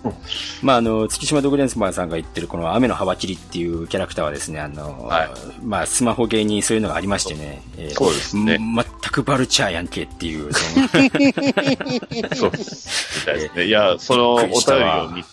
[0.62, 5.30] まあ、あの、月島ドグレンスマンさんが言ってるこの雨の幅切りっていうキャラクターはですね、あの、はい
[5.64, 10.88] まあ、スマホゲーにそういうのがありましてね、えーそうですねん全くバルチャーやんけっていう、その
[12.36, 13.12] そうです。
[13.56, 13.66] ね。
[13.66, 15.30] いや、そのお便りを見て、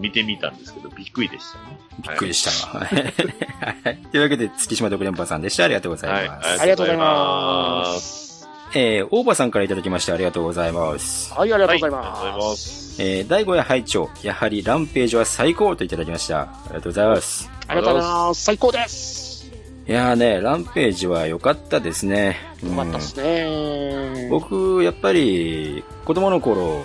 [0.00, 1.78] 見てみたんですけど、びっくりでしたね。
[2.00, 2.84] びっくりしたわ。
[2.84, 2.96] は
[3.90, 5.64] いというわけで、月島ドグレンパンさんでした。
[5.64, 6.28] ありがとうござはいい。
[6.28, 6.60] ます。
[6.60, 8.48] ありがとうございます。
[8.74, 11.32] えー、大場さんからいただきましてありがとうございます。
[11.34, 12.38] はい、ありがとうございはいありがとうございま。
[12.38, 13.02] ますす。
[13.02, 16.40] えー、第5夜拝聴やはりランページは最高といただきました。
[16.40, 17.50] ありがとうございます。
[17.68, 18.44] ありがとうございます。
[18.44, 19.32] 最高です。
[19.86, 22.38] いやーね、ランページは良かったですね。
[22.62, 24.28] よかったですね。
[24.30, 26.84] 僕、やっぱり、子供の頃、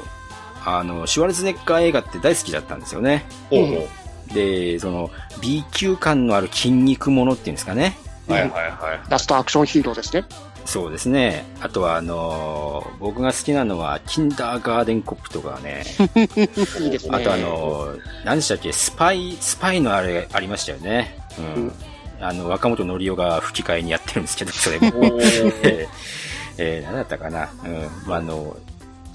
[0.66, 3.26] あの、シュワルツェネッカー映画って大好きだったんですよね。
[3.52, 3.88] ほうほ
[4.34, 5.10] で、その、
[5.42, 7.98] B 級感のある筋肉ものっていうんですかね。
[8.28, 8.32] う。
[8.32, 10.26] はいはいはラストアクションヒーローですね。
[10.66, 11.46] そうですね。
[11.62, 15.86] あとは、あのー僕が好きなのは、キンダーガーデンコップとかね。
[16.82, 17.16] いいですね。
[17.16, 21.18] あとあのー何でしたっけ、スパイ、スパイのあれ、ありましたよね。
[21.40, 21.72] うん。
[22.20, 24.88] あの、若本のりおが吹き替えにやってるんですけど、それも。
[25.64, 25.88] えー、
[26.58, 27.50] えー、何だったかな？
[27.64, 27.90] うん。
[28.06, 28.58] まあ、あの、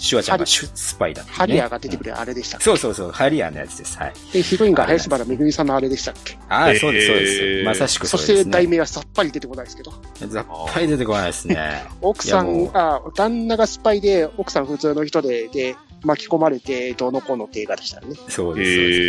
[0.02, 1.28] シュワちゃんがシュスパイだね。
[1.30, 2.64] ハリアーが出てくるあれでしたっけ？
[2.64, 3.96] そうそうそう、ハリアーのやつです。
[3.96, 4.12] はい。
[4.32, 6.36] で、ヒロインが林原めぐみさんのあれでしたっけ？
[6.48, 7.42] ああ、そうです、そうです。
[7.42, 8.52] えーまさしくそしてそうです、ね。
[8.52, 9.92] 題名はさっぱり出てこないですけど。
[10.28, 11.84] さっぱり出てこないですね。
[12.02, 18.16] 奥さんあ、旦那がスパイで、奥さん普通の人で、で、巻き込まれて、どうのこうの映画でしたよね。
[18.28, 18.98] そうです、そうです。
[18.98, 19.04] え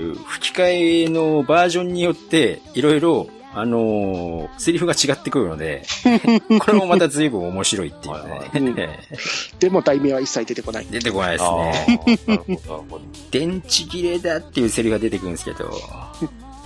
[0.00, 5.82] ー、で吹き替えのバージョンによって、いろいろ、あのーセリフが違ってくるので、
[6.60, 8.10] これもまた随分面白いってい
[8.60, 8.98] うね。
[9.58, 10.86] でも題名は一切出てこない。
[10.90, 11.98] 出てこないですあね。
[12.06, 13.00] ーなるほど、なるほど。
[13.30, 15.70] 電池切れだっていうセリフが出てくるんですけど、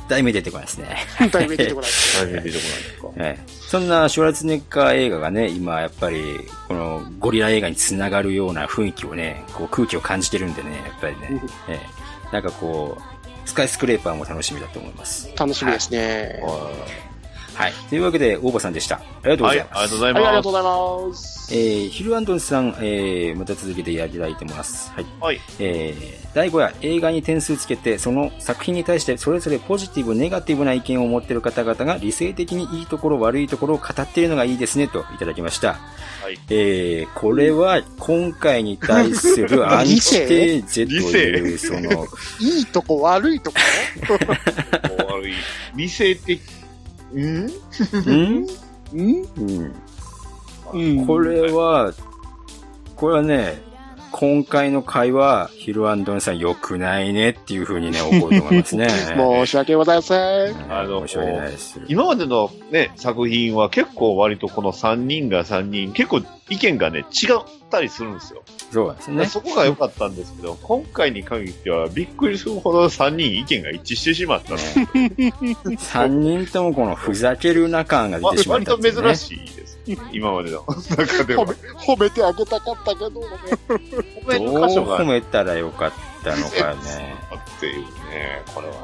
[0.08, 0.96] 題名出てこないですね。
[1.32, 1.90] 題名出てこない。
[2.20, 2.60] 大変出てこないで
[2.94, 3.08] すか。
[3.16, 6.22] ええそんなシュワルツェネッカー映画がね、今やっぱり、
[6.68, 13.15] このゴリラ映画につながるような雰囲気をね、こう空気を感じてるんでね、やっぱりね、ええなんかこう、
[13.46, 15.30] スカイスクレーパーも楽しみだと思います。
[15.36, 16.40] 楽しみですね。
[16.42, 17.15] はい。
[17.88, 18.96] というわけで、大場さんでした。
[18.96, 19.78] ありがとうごはい、ざいます。
[19.78, 20.36] ありがとうございはい、あります。
[20.36, 21.36] がとうございます。
[21.48, 24.90] えー、ヒルアンドンさん、えー、また続けていただいてます。
[24.92, 25.06] はい。
[25.20, 25.40] はい。
[25.60, 35.74] えー、第5夜、映画に点数つけて、その作品に対してそれぞれポジティブ、ネガティブな意見を持っている方々が理性的にいいところ、悪いところを語っているのがいいですね、といただきました。
[36.22, 36.38] はい。
[36.50, 42.06] えー、これは今回に対するアンチテーゼという、 その、
[42.40, 43.56] いいとこ悪いとこ
[45.14, 45.32] 悪い。
[45.76, 46.40] 理性的、
[47.12, 47.46] うん？
[48.92, 49.72] うん？
[50.72, 51.06] うん？
[51.06, 51.92] これは、
[52.96, 53.60] これはね、
[54.12, 58.88] 今回の回は、ヒルアンドンさん良くないねっていう風にね、怒ると思いますね。
[59.14, 60.72] 申し訳ございません。
[60.72, 61.80] あの申し訳ないです。
[61.88, 67.26] 今までのね、作品は結構割とこの3人が3人、結構意見がね、違
[67.66, 68.42] ったりするんですよ。
[68.72, 69.26] そうですね。
[69.26, 74.58] そこが良かったんですけど、今回に限ってはびっくりするほど3人意見が一致してしまったの。
[75.76, 79.02] 3人ともこのふざけるな感が出てしまっ割とたんです、ね。
[79.02, 79.78] 珍しいです。
[80.12, 80.64] 今までの
[80.96, 81.54] 中では褒め。
[81.74, 85.92] 褒めてあげたかったけど、どう褒めたらよかっ
[86.24, 87.16] たのかね。
[87.56, 88.78] っていうね、これはね。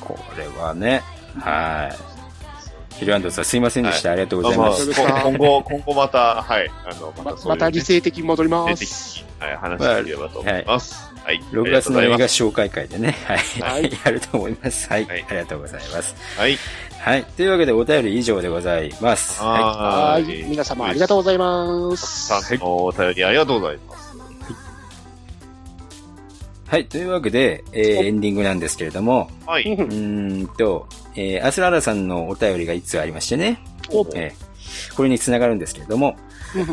[0.00, 1.02] これはね、
[1.38, 2.09] はい。
[3.00, 4.12] ヒルアンドンさんすいませんでした。
[4.12, 4.90] ありがとうございます。
[4.90, 9.24] まあまあ今後、今後また、はい、あの、またね、また理性的に戻りま理性す。
[9.24, 11.10] 的に、はい、話していければと思います。
[11.24, 11.40] はい。
[11.50, 13.38] 6月の映画紹介会でね、はい。
[13.62, 14.86] はい やると思います。
[14.90, 15.06] はい。
[15.10, 16.14] ありがとうございます。
[16.36, 16.58] はい。
[16.98, 17.24] はい。
[17.24, 19.40] というわけでお便り以上でございます。
[19.42, 20.24] ははい。
[20.24, 22.28] 皆様ありがとうございます。
[22.42, 24.10] さんのお便りありがとうございます。
[24.14, 24.20] い。
[26.68, 26.84] はい。
[26.84, 29.64] というわけで、えーエンディングなんですけれども、はい。
[29.64, 30.86] うーんと、
[31.16, 33.60] えーアスララさんのお便りがいつありましてね、
[34.14, 34.50] えー
[34.94, 36.16] これにつながるんですけれども、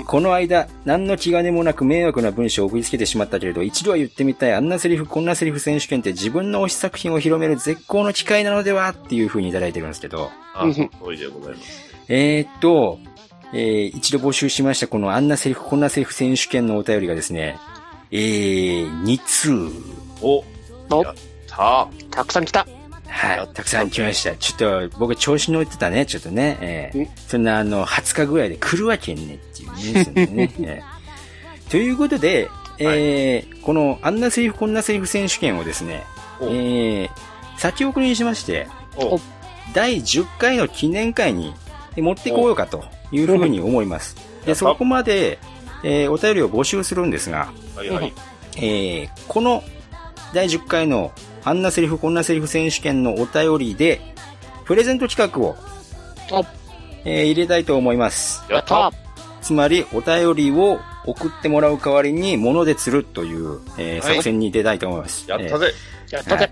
[0.06, 11.96] この間、何の気兼ねもなく迷惑な文章を送りつけてしまったけれど、一度は言ってみたい、あんなセリフ、こんなセリフ選手権って自分の推し作品を広める絶好の機会なのではっていう風にいただいてるんですけど、あ、その通りでございます。
[12.08, 13.00] えーっと、
[13.54, 17.58] えー一度募集しましたこのあんなセリフ、こんなセリフ選手権のお便りがですね、
[18.12, 19.72] えー、2通。
[20.22, 20.44] お、
[20.90, 21.04] お。
[21.04, 21.16] やっ
[21.48, 21.88] た。
[22.12, 22.68] たくさん来た。
[23.10, 24.36] はい、たくさん来ました。
[24.36, 26.58] ちょっと、僕調子乗ってたね、ちょっとね。
[26.62, 30.03] えーそんなあの、20日ぐらいで来るわけねっていうね。
[30.03, 30.53] そ ね。
[30.60, 32.49] えーということで、
[32.80, 36.03] えーこの、あんなセリフ、こんなセリフ選手権をですね、
[36.41, 37.10] えー
[37.58, 39.20] 先送りにしまして、お。
[39.74, 41.53] 第10回の記念会に
[41.97, 44.16] 持ってこようかというふうに思います。
[44.45, 45.39] で、そこまで、
[45.84, 48.14] えーお便りを募集するんですが、はいはい。
[48.58, 49.64] えーこの
[50.34, 51.12] 第10回の
[51.48, 54.02] あんなセリフこんなセリフ選手権のお便りで、
[54.66, 55.56] プレゼント企画を、
[57.06, 58.43] えー入れたいと思います。
[58.50, 58.91] やった
[59.41, 65.30] つまり、お便りを送ってもらう代わりに物で釣るという、えーはい作戦に出たいと思います。
[65.30, 65.72] やったぜ。
[66.12, 66.52] やったぜ。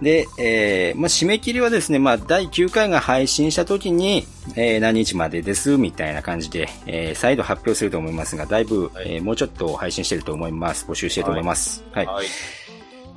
[0.00, 10.86] で、えーまあ、締め切りはですね、まあ、第9回が配信した時に、えー何日までです、みたいな感じで、えー再度発表すると思いますが、だいぶ、えーもうちょっと配信してると思います。
[10.88, 11.82] 募集してると思います。
[11.90, 12.06] はい。
[12.06, 12.26] はい。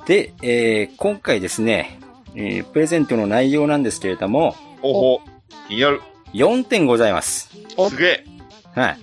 [0.06, 1.98] で、えー今回ですね、
[2.34, 5.20] えープレゼントの内容なんですけれども、ほほ。
[5.68, 6.00] 気になる。
[6.34, 7.50] 4点ございます。
[7.88, 8.24] すげえ。
[8.74, 8.98] はい。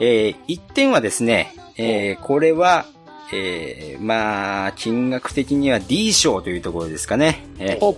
[0.00, 2.86] えー1点はですね、えーこれは、
[3.32, 7.44] えーまあ、金額的には D 賞というところですかね。
[7.58, 7.96] えー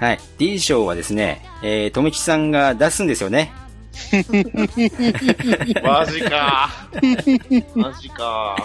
[0.00, 0.18] はい。
[0.38, 3.52] D 賞はですね、えー、とめきさんが出すんですよね。
[5.84, 6.70] マジか。
[7.74, 8.56] マジか。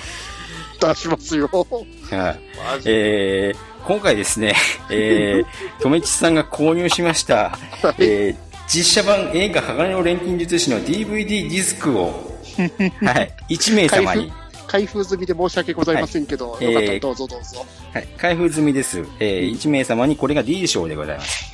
[0.94, 1.50] 出しますよ。
[1.52, 2.82] はい。
[2.86, 4.56] えー今回ですね、
[4.90, 7.56] えー、とめきさんが購入しました、
[8.00, 12.40] えー実写版映画鋼の錬金術師の DVD ディスクを、
[13.06, 14.34] はい、1名様に、
[14.66, 17.64] 開封済みで申し訳ございませんけど、はいえーよかったらどうぞどうぞ。
[17.94, 19.06] はい、開封済みです。
[19.20, 21.52] えー1名様にこれが D 賞でございます。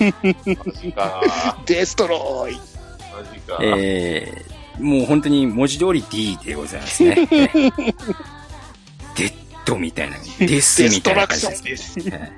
[0.96, 1.58] か。
[1.66, 2.54] デストロイ。
[2.54, 2.60] マ
[3.34, 3.60] ジか。
[3.62, 7.28] えーもう本当に文字通り D でございますね。
[9.76, 12.00] えーデッドみたいな、デスみたいな感じです。
[12.10, 12.32] はい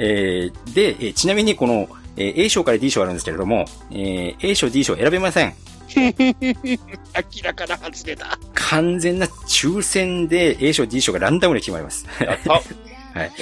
[0.00, 5.54] えーで、えーちなみにこの、えー A 賞から D 賞あるんですけれども、えー A 賞、D 賞選べません。
[5.96, 8.38] 明らかな外れだ。
[8.54, 12.06] 完全な抽選で A 賞、D 賞がランダムで決まります。
[12.20, 12.52] やった。
[13.18, 13.32] はい。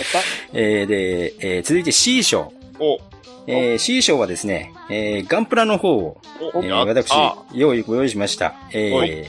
[0.52, 2.52] えーで、えー続いて C 賞。
[2.78, 2.98] お、
[3.46, 6.20] えー C 賞はですね、えーガンプラの方を、
[6.54, 7.10] お、えー私、
[7.52, 8.54] 用意、ご用意しました。
[8.72, 9.26] えはー、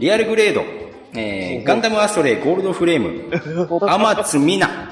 [0.00, 0.64] リアルグレード、
[1.16, 4.90] えーガンダムアストレイゴールドフレーム、天津みな。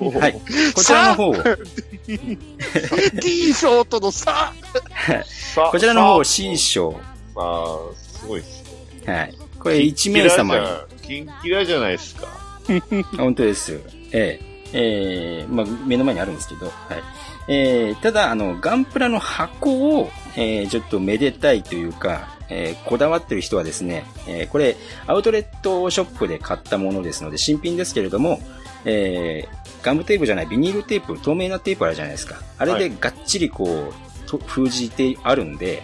[0.00, 0.32] おはい。
[0.74, 1.34] こちらの方を、
[3.20, 4.52] D ショートの差
[5.54, 6.92] さ こちらの方をさ C 賞。
[7.34, 7.66] まあ、
[7.96, 8.64] すごいっす
[9.06, 9.12] ね。
[9.12, 9.34] はい。
[9.58, 10.66] これ1名様に。
[11.02, 12.26] キンキラじゃないですか。
[13.16, 13.80] 本当です。
[14.12, 16.74] ええええまあ、目の前にあるんですけど、はい。
[17.48, 24.76] えー、ただ、あの、ガンプラの箱を、えー、ちょっとめでたいというか、えー、こだわってる人はですね、えー、これ、
[25.06, 28.40] アウトレットショップで買ったものですので、新品ですけれども、
[28.84, 32.40] えー、ガムテープじゃない、ビニールテープ、透明なテープあるじゃないですか。
[32.58, 35.82] あれでがっちりこう、と封じてあるんで、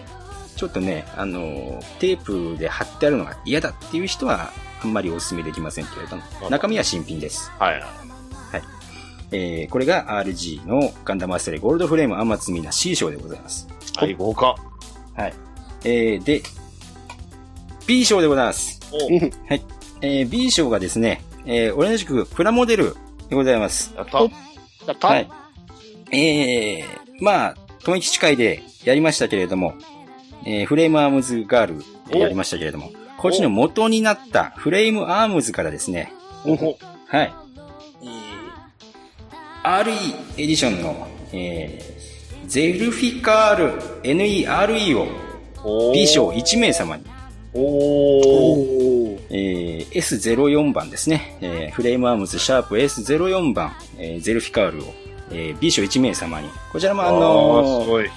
[0.57, 4.53] ちょっとね、あの、テープで貼ってあるのが嫌だっていう人は、
[4.83, 7.51] あんまりお勧めできませんけれども、中身は新品です。
[8.53, 8.63] はい。
[9.33, 13.67] えー、これが RG のガンダムアストレイゴールドフレームアマツミナ C 賞でございます。
[13.97, 14.55] はい、豪華。
[15.17, 15.35] はい。
[15.85, 16.43] えー、で、
[17.87, 18.81] B 賞でございます。
[19.49, 19.63] はい。
[20.01, 22.95] えー B 賞がですね、えー同じくプラモデル
[23.29, 23.93] でございます。
[23.97, 24.19] やった。
[24.21, 24.27] や
[24.93, 25.31] った、はい。
[26.11, 26.85] えー、
[27.21, 29.75] まあ、トン吉会でやりましたけれども、
[30.47, 36.13] えーフレームアームズガールでやりましたけれども、こっちの元になったフレームアームズからですね、
[36.45, 37.35] はい。
[38.03, 38.25] えー
[39.65, 39.93] RE
[40.37, 41.95] エディションの、えー
[42.47, 45.07] ゼルフィカール NERE を
[45.93, 47.05] B 賞1名様に、
[49.31, 54.95] えー S04 番ですね、えーフレームアームズシャープ S04 番、えーゼルフィカールを、
[55.31, 58.11] えー B 賞1名様に、こちらもああのーーすごい。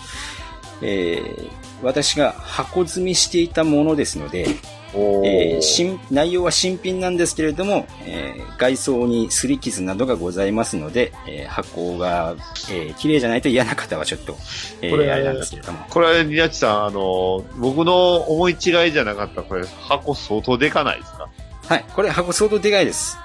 [0.81, 1.47] えー
[1.83, 4.47] 私が箱積みしていたものですので、
[4.93, 12.35] えー新内容は新品なんですけれども、えー外装に擦り傷などがございますので、えー箱が、
[12.71, 14.35] えー綺麗じゃないと嫌な方はちょっと、
[14.81, 15.79] えーこれあれなんですけれども。
[15.89, 19.43] これ、ニヤチさん、あの、僕の思い違いじゃなかった。
[19.43, 21.29] これ、箱相当でかないですか？
[21.67, 23.17] はい、これ箱相当でかいです。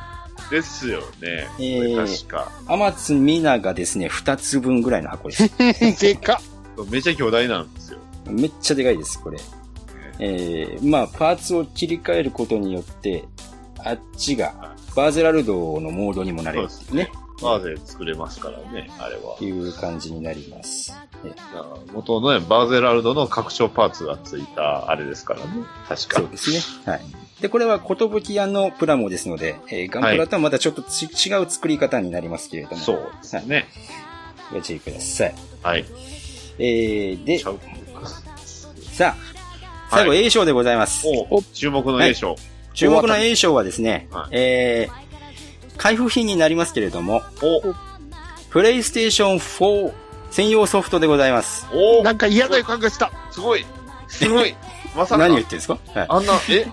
[0.51, 1.47] ですよね。
[1.59, 2.53] えー確か。
[2.69, 5.49] 天津ミナがですね、2つ分ぐらいの箱です。
[6.01, 6.41] でか
[6.91, 7.99] めちゃ巨大なんですよ。
[8.27, 9.39] めっちゃでかいです、これ。
[10.19, 13.25] えー、まあ、パーツを切り替えることによって、
[13.79, 17.11] あっちが、バーゼラルドのモードにもなれるね、
[17.43, 19.37] バーゼ作れますからね、あれは。
[19.41, 20.95] いう感じになります。
[21.25, 21.33] え
[21.93, 25.47] 元のね、バーゼラルドの拡張パーツがついたあれですからね。
[25.89, 26.29] 確かそう。
[26.29, 26.61] ですね。
[26.85, 27.03] はい。
[27.41, 32.77] で、これは、ことぶき屋のプラモですので、えーガンプラとはまたちょっとち、違う作り方になりますけれども。
[32.77, 33.67] そうですね。
[34.53, 35.35] ご注意ください。
[35.63, 35.85] はい。
[36.59, 37.39] えー、で、
[38.93, 39.32] さあ、
[39.93, 41.07] 最後 A 賞でございます。
[41.31, 42.37] お注目の A 賞。
[42.75, 47.23] 注目の A 賞はですね、はいえー、開封品になりますけれども、
[48.51, 49.93] プレイステーション4
[50.31, 51.67] 専用ソフトでございます。
[51.73, 53.13] おなんか嫌な予感がした。
[53.31, 53.65] すごい
[54.09, 54.55] すごい
[54.97, 55.19] まさか。
[55.23, 55.79] 何を言ってるんですか？
[55.95, 56.07] はい。
[56.09, 56.67] あんな、え？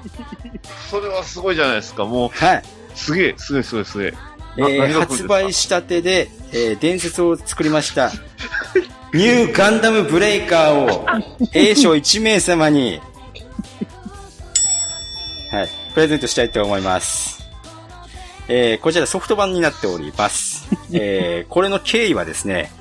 [0.90, 2.06] それはすごいじゃないですか。
[2.06, 2.64] もう、はい。
[2.96, 4.14] すげえ、すげえ、すごい、すげえ。
[4.58, 5.28] えー発か？
[5.30, 8.12] 売したてで、えー伝説を作りました、
[9.14, 11.06] ニューガンダムブレイカーを
[11.54, 13.00] A 賞1名様に、
[15.52, 17.40] はい、プレゼントしたいと思います。
[18.48, 20.68] えーこちらソフト版になっております。
[20.94, 22.72] えーこれの経緯はですね、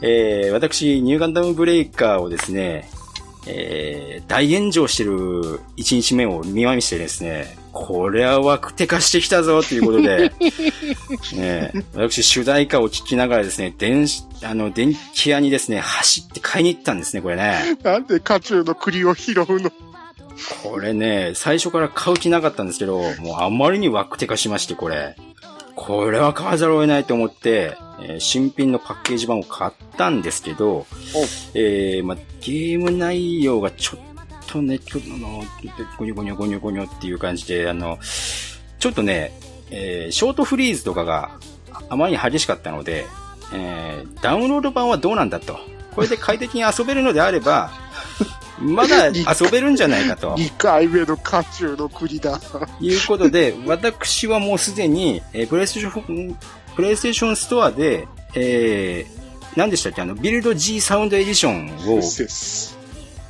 [0.00, 2.88] えー私、ニューガンダムブレイカーをですね、
[3.46, 10.32] えー大炎上してる1日目を見まみしてですね、これはワクテ化してきたぞということで、
[11.32, 17.78] ねえ、私、主題歌を聴きながらですね、電子、あの、電気屋にですね、走って買いに行ったんですね、これね。
[17.82, 19.70] なんで家中の栗を拾うの？
[20.62, 25.16] これね、最初から買う気なかったんですけど、もうあまりにワクテ化しまして、これ。
[25.74, 30.86] これは買わざるを得ないと思って、えー新品のパッケージ版を買ったんですけど、
[31.54, 34.00] えーまあ、ゲーム内容がちょっ
[34.46, 35.42] とね、ちょっとあの、
[35.98, 37.98] ゴニョゴニョゴニョゴニョっていう感じで、あの、
[38.78, 39.32] ちょっとね、
[39.70, 41.30] えーショートフリーズとかが
[41.88, 43.06] あまりに激しかったので、
[43.54, 45.58] えーダウンロード版はどうなんだと。
[45.94, 47.70] これで快適に遊べるのであれば、
[48.60, 49.14] まだ遊
[49.50, 50.34] べるんじゃないかと。
[50.36, 52.40] ?2 回目の家中の栗だ。
[52.80, 56.36] いうことで、私はもうすでに、えープレイステーション、
[56.74, 60.02] プレイステーションストアで、えー、何でしたっけ？
[60.02, 62.02] あの、ビルド G サウンドエディションを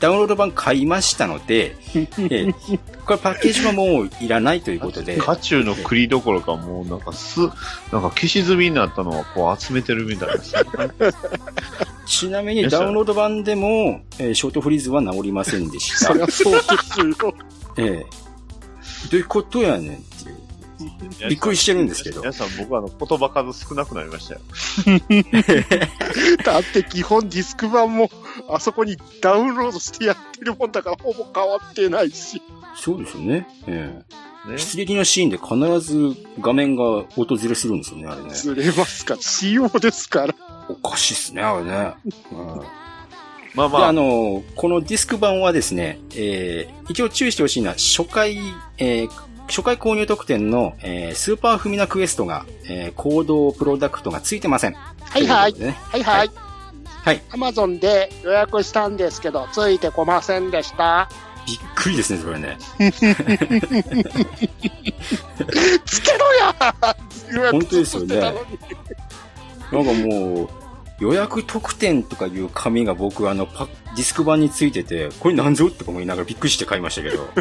[0.00, 2.78] ダウンロード版買いましたので、 えー
[3.08, 7.56] これパッケージはもういらないということで、家中の栗どころか、もうなんかす、なんか
[8.10, 10.54] 消し済みになったのはこう集めてるみたいです。
[12.06, 16.08] ちなみにダウンロード版でも、えーショートフリーズは治りませんでした。
[16.08, 17.34] そりゃそうですよ。
[17.78, 18.06] ええ
[19.10, 20.36] どういうことやねんっていう。
[21.28, 22.20] びっくりしてるんですけど。
[22.20, 24.40] 皆さん、僕はあの言葉数少なくなりましたよ。
[26.44, 28.10] だって基本ディスク版も
[28.50, 32.42] あそこにダウンロードしてやってるもんだからほぼ変わってないし。
[32.76, 33.46] そうですよね。
[33.66, 38.30] ええ出撃のシーンで必ず画面が音ずれするんですよね、あれね。
[38.30, 39.16] ずれますか？
[39.20, 40.34] 仕様ですから。
[40.68, 41.92] おかしいっすね、あれね。
[42.32, 42.62] うん
[43.54, 48.38] まあで、あの、このディスク版はですね、えー一応注意してほしいのは、初回、
[48.78, 49.10] えー
[49.48, 54.74] 初回購入特典の、えースーパーフミナクエストが、えーコード、プロダクトがついてません。
[54.74, 55.54] はいはい。
[55.54, 56.18] ねはいはい。
[56.18, 56.30] はい。
[57.30, 61.08] アマゾンで予約したんですけど、ついてこませんでした。
[61.46, 62.58] びっくりですね、それね。
[65.86, 66.54] つけろや
[67.50, 70.48] 本当ですよねなんかもう、
[71.00, 77.28] 予約特典とかいう紙が僕あのパディスク版についてて、これなんぞって思いながらびっくりして買いましたけど。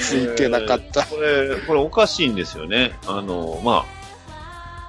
[0.00, 1.06] ついてなかった。
[1.06, 2.92] これ、これおかしいんですよね。
[3.06, 3.99] あの、まあ、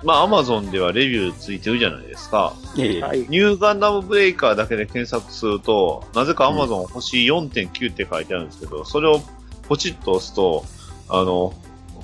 [0.03, 2.53] まあ、アマゾンではレビューついてるじゃないですか。
[2.77, 3.19] ええはい。
[3.29, 9.21] ニューガンダムブレイカーだけで検索すると、なぜかアマゾン星4.9って書いてあるんですけど、それを
[9.67, 10.65] ポチッと押すと、
[11.07, 11.53] あの、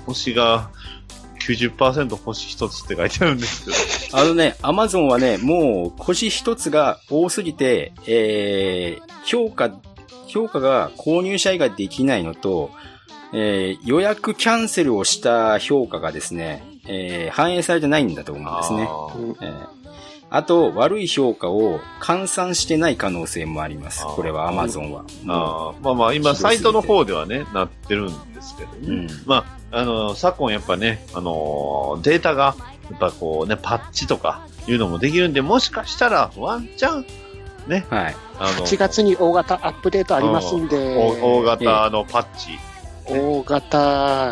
[0.05, 0.69] 星が
[1.39, 3.65] 90%星1つって書いてあるんです
[4.09, 9.71] けど、 あのね、アマゾンはね、もう星一つが多すぎて、えー、評価、
[10.27, 12.69] 評価が購入者以外できないのと、
[13.33, 18.87] えー、予約キャンセルをした評価がですね、えー、反映されてないんだと思うんですね。
[18.89, 19.77] あーえー
[20.29, 24.03] あと、悪い評価を換算してない可能性もあります。
[24.03, 25.05] これはアマゾンは。
[25.25, 28.77] あーまあまあ、今、サイトの方ではね、なってるんですけどね。
[28.87, 29.07] うん。
[29.25, 32.55] まあ、あの、昨今やっぱね、あの、データが、
[32.91, 37.05] やっぱこうね、パッチとかいうのもできるんで、もしかしたらワンチャン、
[37.67, 38.15] ね、はい。
[38.39, 42.59] あの、8月に大型アップデートありますんで、大大型のパッチ。
[43.05, 44.31] 大型、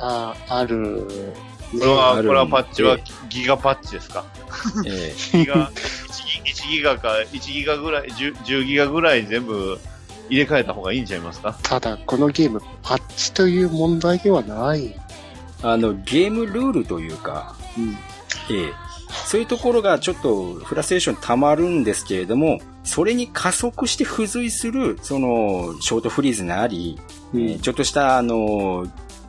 [0.00, 1.06] あある、
[1.72, 4.24] これは、これはパッチはえギガパッチですか？
[4.86, 9.78] えギガ、1ギ ,1 ギガか、1ギガぐらい10、10ギガぐらい全部
[10.30, 11.58] 入れ替えた方がいいんちゃいますか？
[11.62, 14.88] ただ、このゲーム、パッチという問題ではない。
[14.88, 14.94] ー
[15.62, 17.90] あの、ゲームルールというか、うん。
[18.54, 18.72] ええ。
[19.26, 26.98] そういうところがちょっとフラストレーション溜まるんですけれども、それに加速して付随する、その、ショートフリーズがあり、
[27.34, 28.86] えーちょっとした、あの、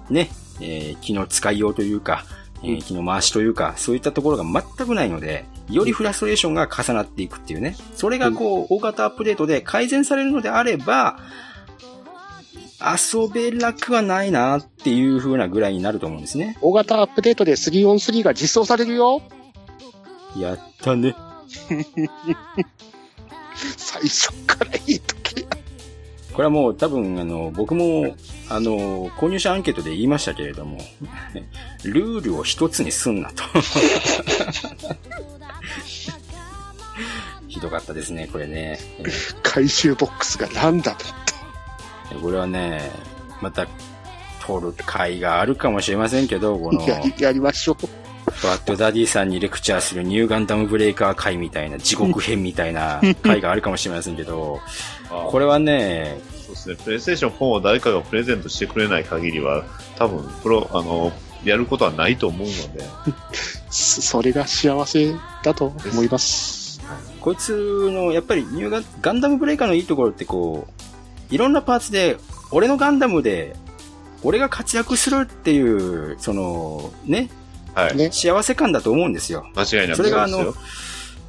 [0.09, 0.29] ね、
[0.61, 2.25] えー機能使いようというか、
[2.63, 7.75] えー機能回しというか、そういったところが全くないので、よりフラストレーションが重なっていくっていうね。
[7.95, 11.19] それがこう、大型アップデートで改善されるのであれば、
[12.81, 16.57] 遊べなくはないなっていう風なぐらいになると思うんですね。
[16.61, 19.21] 大型アップデートで 3on3 が実装されるよ。
[20.37, 21.13] やったね。
[23.75, 25.18] 最初からいい時。
[26.39, 28.15] これはもう多分、あの、僕も、
[28.47, 30.77] あの、購入者アンケートで言いましたけれども、
[31.83, 33.43] ルールを一つにすんなと。
[37.49, 38.79] ひどかったですね、これね。
[39.43, 40.95] 回収ボックスがランダ
[42.13, 42.21] ム。
[42.21, 42.89] これはね、
[43.41, 43.67] また、
[44.47, 47.75] 取る会があるかもしれませんけど、この、やり、やりましょう。
[48.43, 54.61] バッドダディさんにレクチャーするニューガンダムブレイカー会みたいな、地獄編みたいな会があるかもしれませんけど、
[55.09, 59.63] これはね、そうですね、プレイステーション4を誰かがプレゼントしてくれない限りは、
[59.97, 61.11] 多分、プロ、あの、
[61.43, 62.83] やることはないと思うので、
[63.69, 66.81] そ それが幸せだと思います。
[67.21, 72.17] こいつの、やっぱりニューガンガンダムブレイカーのいいところってこう、いろんなパーツで、
[72.51, 73.55] 俺のガンダムで、
[74.23, 77.29] 俺が活躍するっていう、その、ね、
[77.73, 77.95] はい。
[77.95, 79.45] ね幸せ感だと思うんですよ。
[79.55, 80.53] 間違いなくそれがあの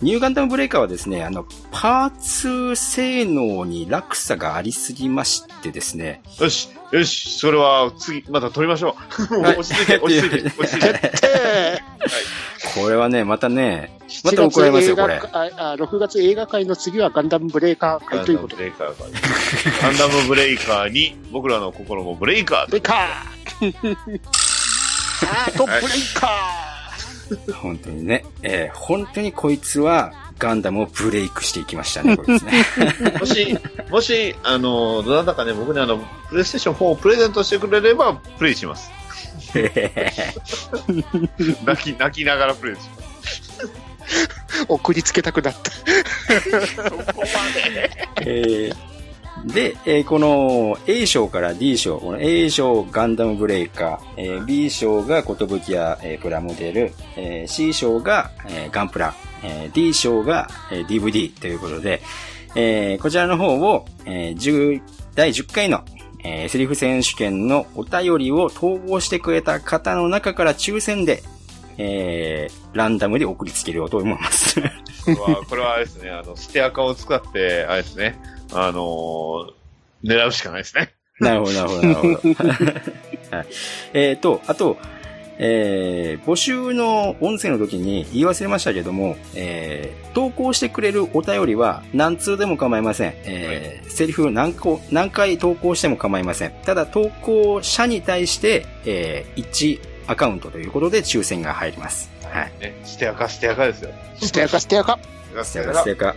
[0.03, 8.97] ニューガンダムブレイカーはですね、あの、パーツ性能に落差がありすぎましてですね、よし、よし、それは次、また取りましょ
[9.31, 9.41] う。
[9.43, 10.89] はい落ち着いて、落ち着いて、 落ち着いて。
[10.93, 11.83] で、
[12.75, 13.95] これはね、またね、
[14.25, 15.17] ま7た怒られますよ、これ。
[15.17, 18.63] 映画ああ6月映画界の次はガンダムブレーカー会ということで。
[18.63, 18.95] ブレイカーが。
[19.83, 24.09] ガンダムブレイカーに、僕らの心もブレイカーブレイカー
[25.47, 25.81] あとブレイ
[26.15, 26.70] カ
[27.55, 32.65] 本当にね、えー本当にこいつはガンダムをブレイクしていきましたね、こいつね。
[33.21, 33.59] もし、
[33.91, 35.99] もし、あの、どなたかね、僕にあの、
[36.31, 38.91] プレイステーション4をプレゼントしてくれれば、プレイします。
[41.65, 44.65] 泣き、泣きながらプレイします。
[44.65, 45.71] ー 送りつけたくなった。
[45.71, 47.23] そこま
[47.75, 48.09] で。
[48.23, 48.90] えー
[49.47, 55.37] で、えーこの A 賞から D 賞、この A 賞ガンダムブレイカー、えー B 賞が寿
[55.73, 62.03] 屋、えープラモデル、えー C 賞が、えーガンプラ、えー D 賞が、えー DVD ということで、
[62.55, 64.83] えーこちらの方を、えー10
[65.15, 65.85] 第10回の、
[66.23, 71.23] えーセリフ選手権のお便りを統合してくれた方の中から抽選で、
[71.79, 74.61] えーランダムで送りつけようと思います。
[74.61, 78.17] これは、これはあれですね、あの、ステアカを使って、あれですね、
[78.53, 79.53] あのー
[80.03, 80.95] 狙うしかないですね。
[81.21, 82.35] なるほど、なるほど、なるほど。
[83.37, 83.47] はい、
[83.93, 84.79] えっ、と、あと、
[85.39, 93.15] えー募集の音声の時に言い忘れましたけども、えー投稿してくれるお便りは何通でも構いません。
[93.25, 96.53] えーセリフ何個、何回投稿しても構いません。
[96.65, 102.11] ただ投稿者に対して、えー1アカウントということで抽選が入ります。
[102.31, 102.53] はい。
[102.61, 103.91] ね、ステアカ、ステアカですよ。
[104.21, 104.99] ステアカステアカ。
[105.45, 106.15] スステアカ、ステアカ。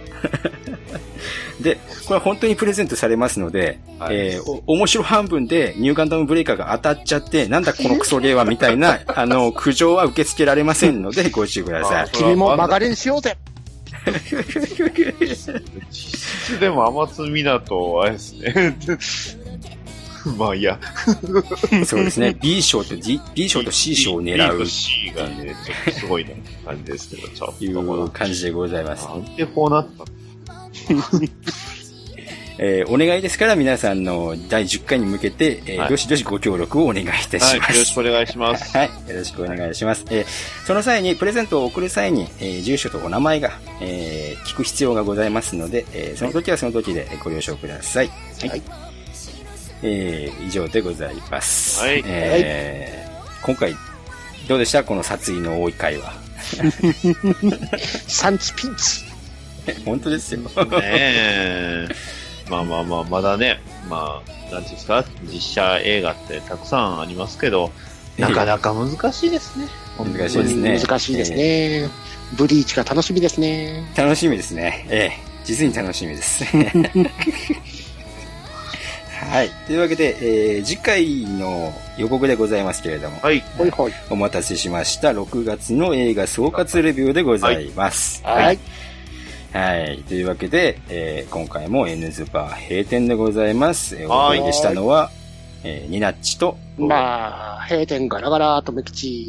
[1.62, 1.76] で、
[2.06, 12.10] これは本当にプレゼントされますので、はいえーお面白半分でニューガンダムブレイカーが当たっちゃって、なんだこのクソゲーはみたいな、 あの、苦情は受け付けられませんので、ご注意ください。
[12.12, 13.38] 君も曲がれんしようぜ。
[15.20, 18.76] 実質でも天津港、あれですね。
[20.38, 20.80] まあいいや。
[21.86, 22.36] そうですね。
[22.42, 27.64] B 賞と D、B 賞と C 賞を狙 B うと C がね、ちょっとすごいね、感じですけど、ちょっと。
[27.64, 29.06] いう感じでございます。
[29.06, 30.06] なんでこうなった
[32.60, 37.46] えーお願いですから皆さんの第10回に向けて、えーはいどしどしご協力をお願いいたします。
[37.46, 38.72] はい、よろしくお願いします。
[38.78, 38.88] はい。
[38.88, 40.06] よろしくお願いします。
[40.12, 40.26] えー
[40.66, 48.10] その際に、プレゼントを送る際に、えー住所とお名前が、えー聞く必要がございますので、えーその時はその時でご了承ください。
[48.48, 48.62] はい。
[49.84, 51.82] えー以上でございます。
[51.82, 53.76] はいえー今回、
[54.48, 54.84] どうでした？
[54.86, 56.14] この殺意の多い回は。
[58.08, 59.02] サンツピンツ。
[59.86, 60.40] 本当ですよ。
[60.40, 60.48] ね
[60.82, 61.88] え。
[62.50, 67.72] まあまあまあ、まだね、まあ、なんていうんですか、実写映画ってたくさんありますけど、
[68.18, 69.68] なかなか難しいですね。
[69.98, 70.80] 難しいですね。
[70.80, 71.90] 難しいですね。
[72.34, 73.90] ブリーチが楽しみですね。
[73.96, 74.86] 楽しみですね。
[74.90, 76.46] ええ実に楽しみです。
[79.24, 79.50] はい。
[79.68, 83.42] というわけで、えー次回の予告でございますけれども、はい。
[83.58, 83.94] ほいほい。
[84.10, 85.10] お待たせしました。
[85.10, 88.24] 6月の映画総括レビューでございます。
[88.24, 88.60] はい。
[89.54, 90.04] はい。
[90.08, 93.96] というわけで、えー今回も N ズバー閉店でございます。
[93.96, 95.12] えーおはい届けしたのは、
[95.64, 99.28] えーニナッチと、まあ、閉店ガラガラとめきち。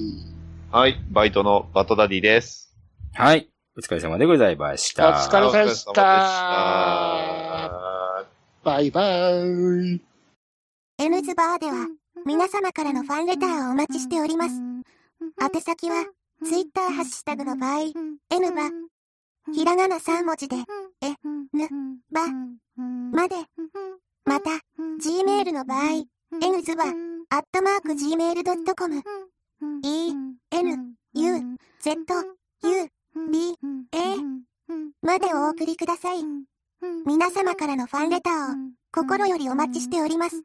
[0.71, 2.75] はい、バイトのバトダディです。
[3.15, 3.49] はい。
[3.77, 5.09] お疲れ様でございました。
[5.11, 6.19] お疲れ様でしお疲れ様
[7.63, 7.94] でた。
[8.65, 10.01] バイバーイ。
[10.99, 11.87] N ズバーでは、
[12.25, 14.55] 皆様からのファンレターをお待ちしております。
[15.39, 16.07] 宛先は、
[16.43, 17.81] ツイッターハッシュタグの場合、
[18.31, 18.71] N バ、
[19.53, 20.57] ひらがな3文字で、
[21.03, 21.15] え、
[21.53, 21.69] ぬ、
[22.11, 22.27] ば、
[23.13, 23.37] まで、
[24.25, 24.51] また、
[24.99, 26.05] Gmail の場合、
[26.43, 29.03] N ズバ、アットマーク Gmail.com、
[29.83, 30.15] E、
[30.53, 31.99] N、U、Z、
[32.63, 32.89] U、
[33.31, 33.59] B、
[33.93, 34.17] A、
[35.03, 36.54] までお送りください。
[37.07, 38.57] 皆様からのファンレターを
[38.93, 40.43] 心よりお待ちしております。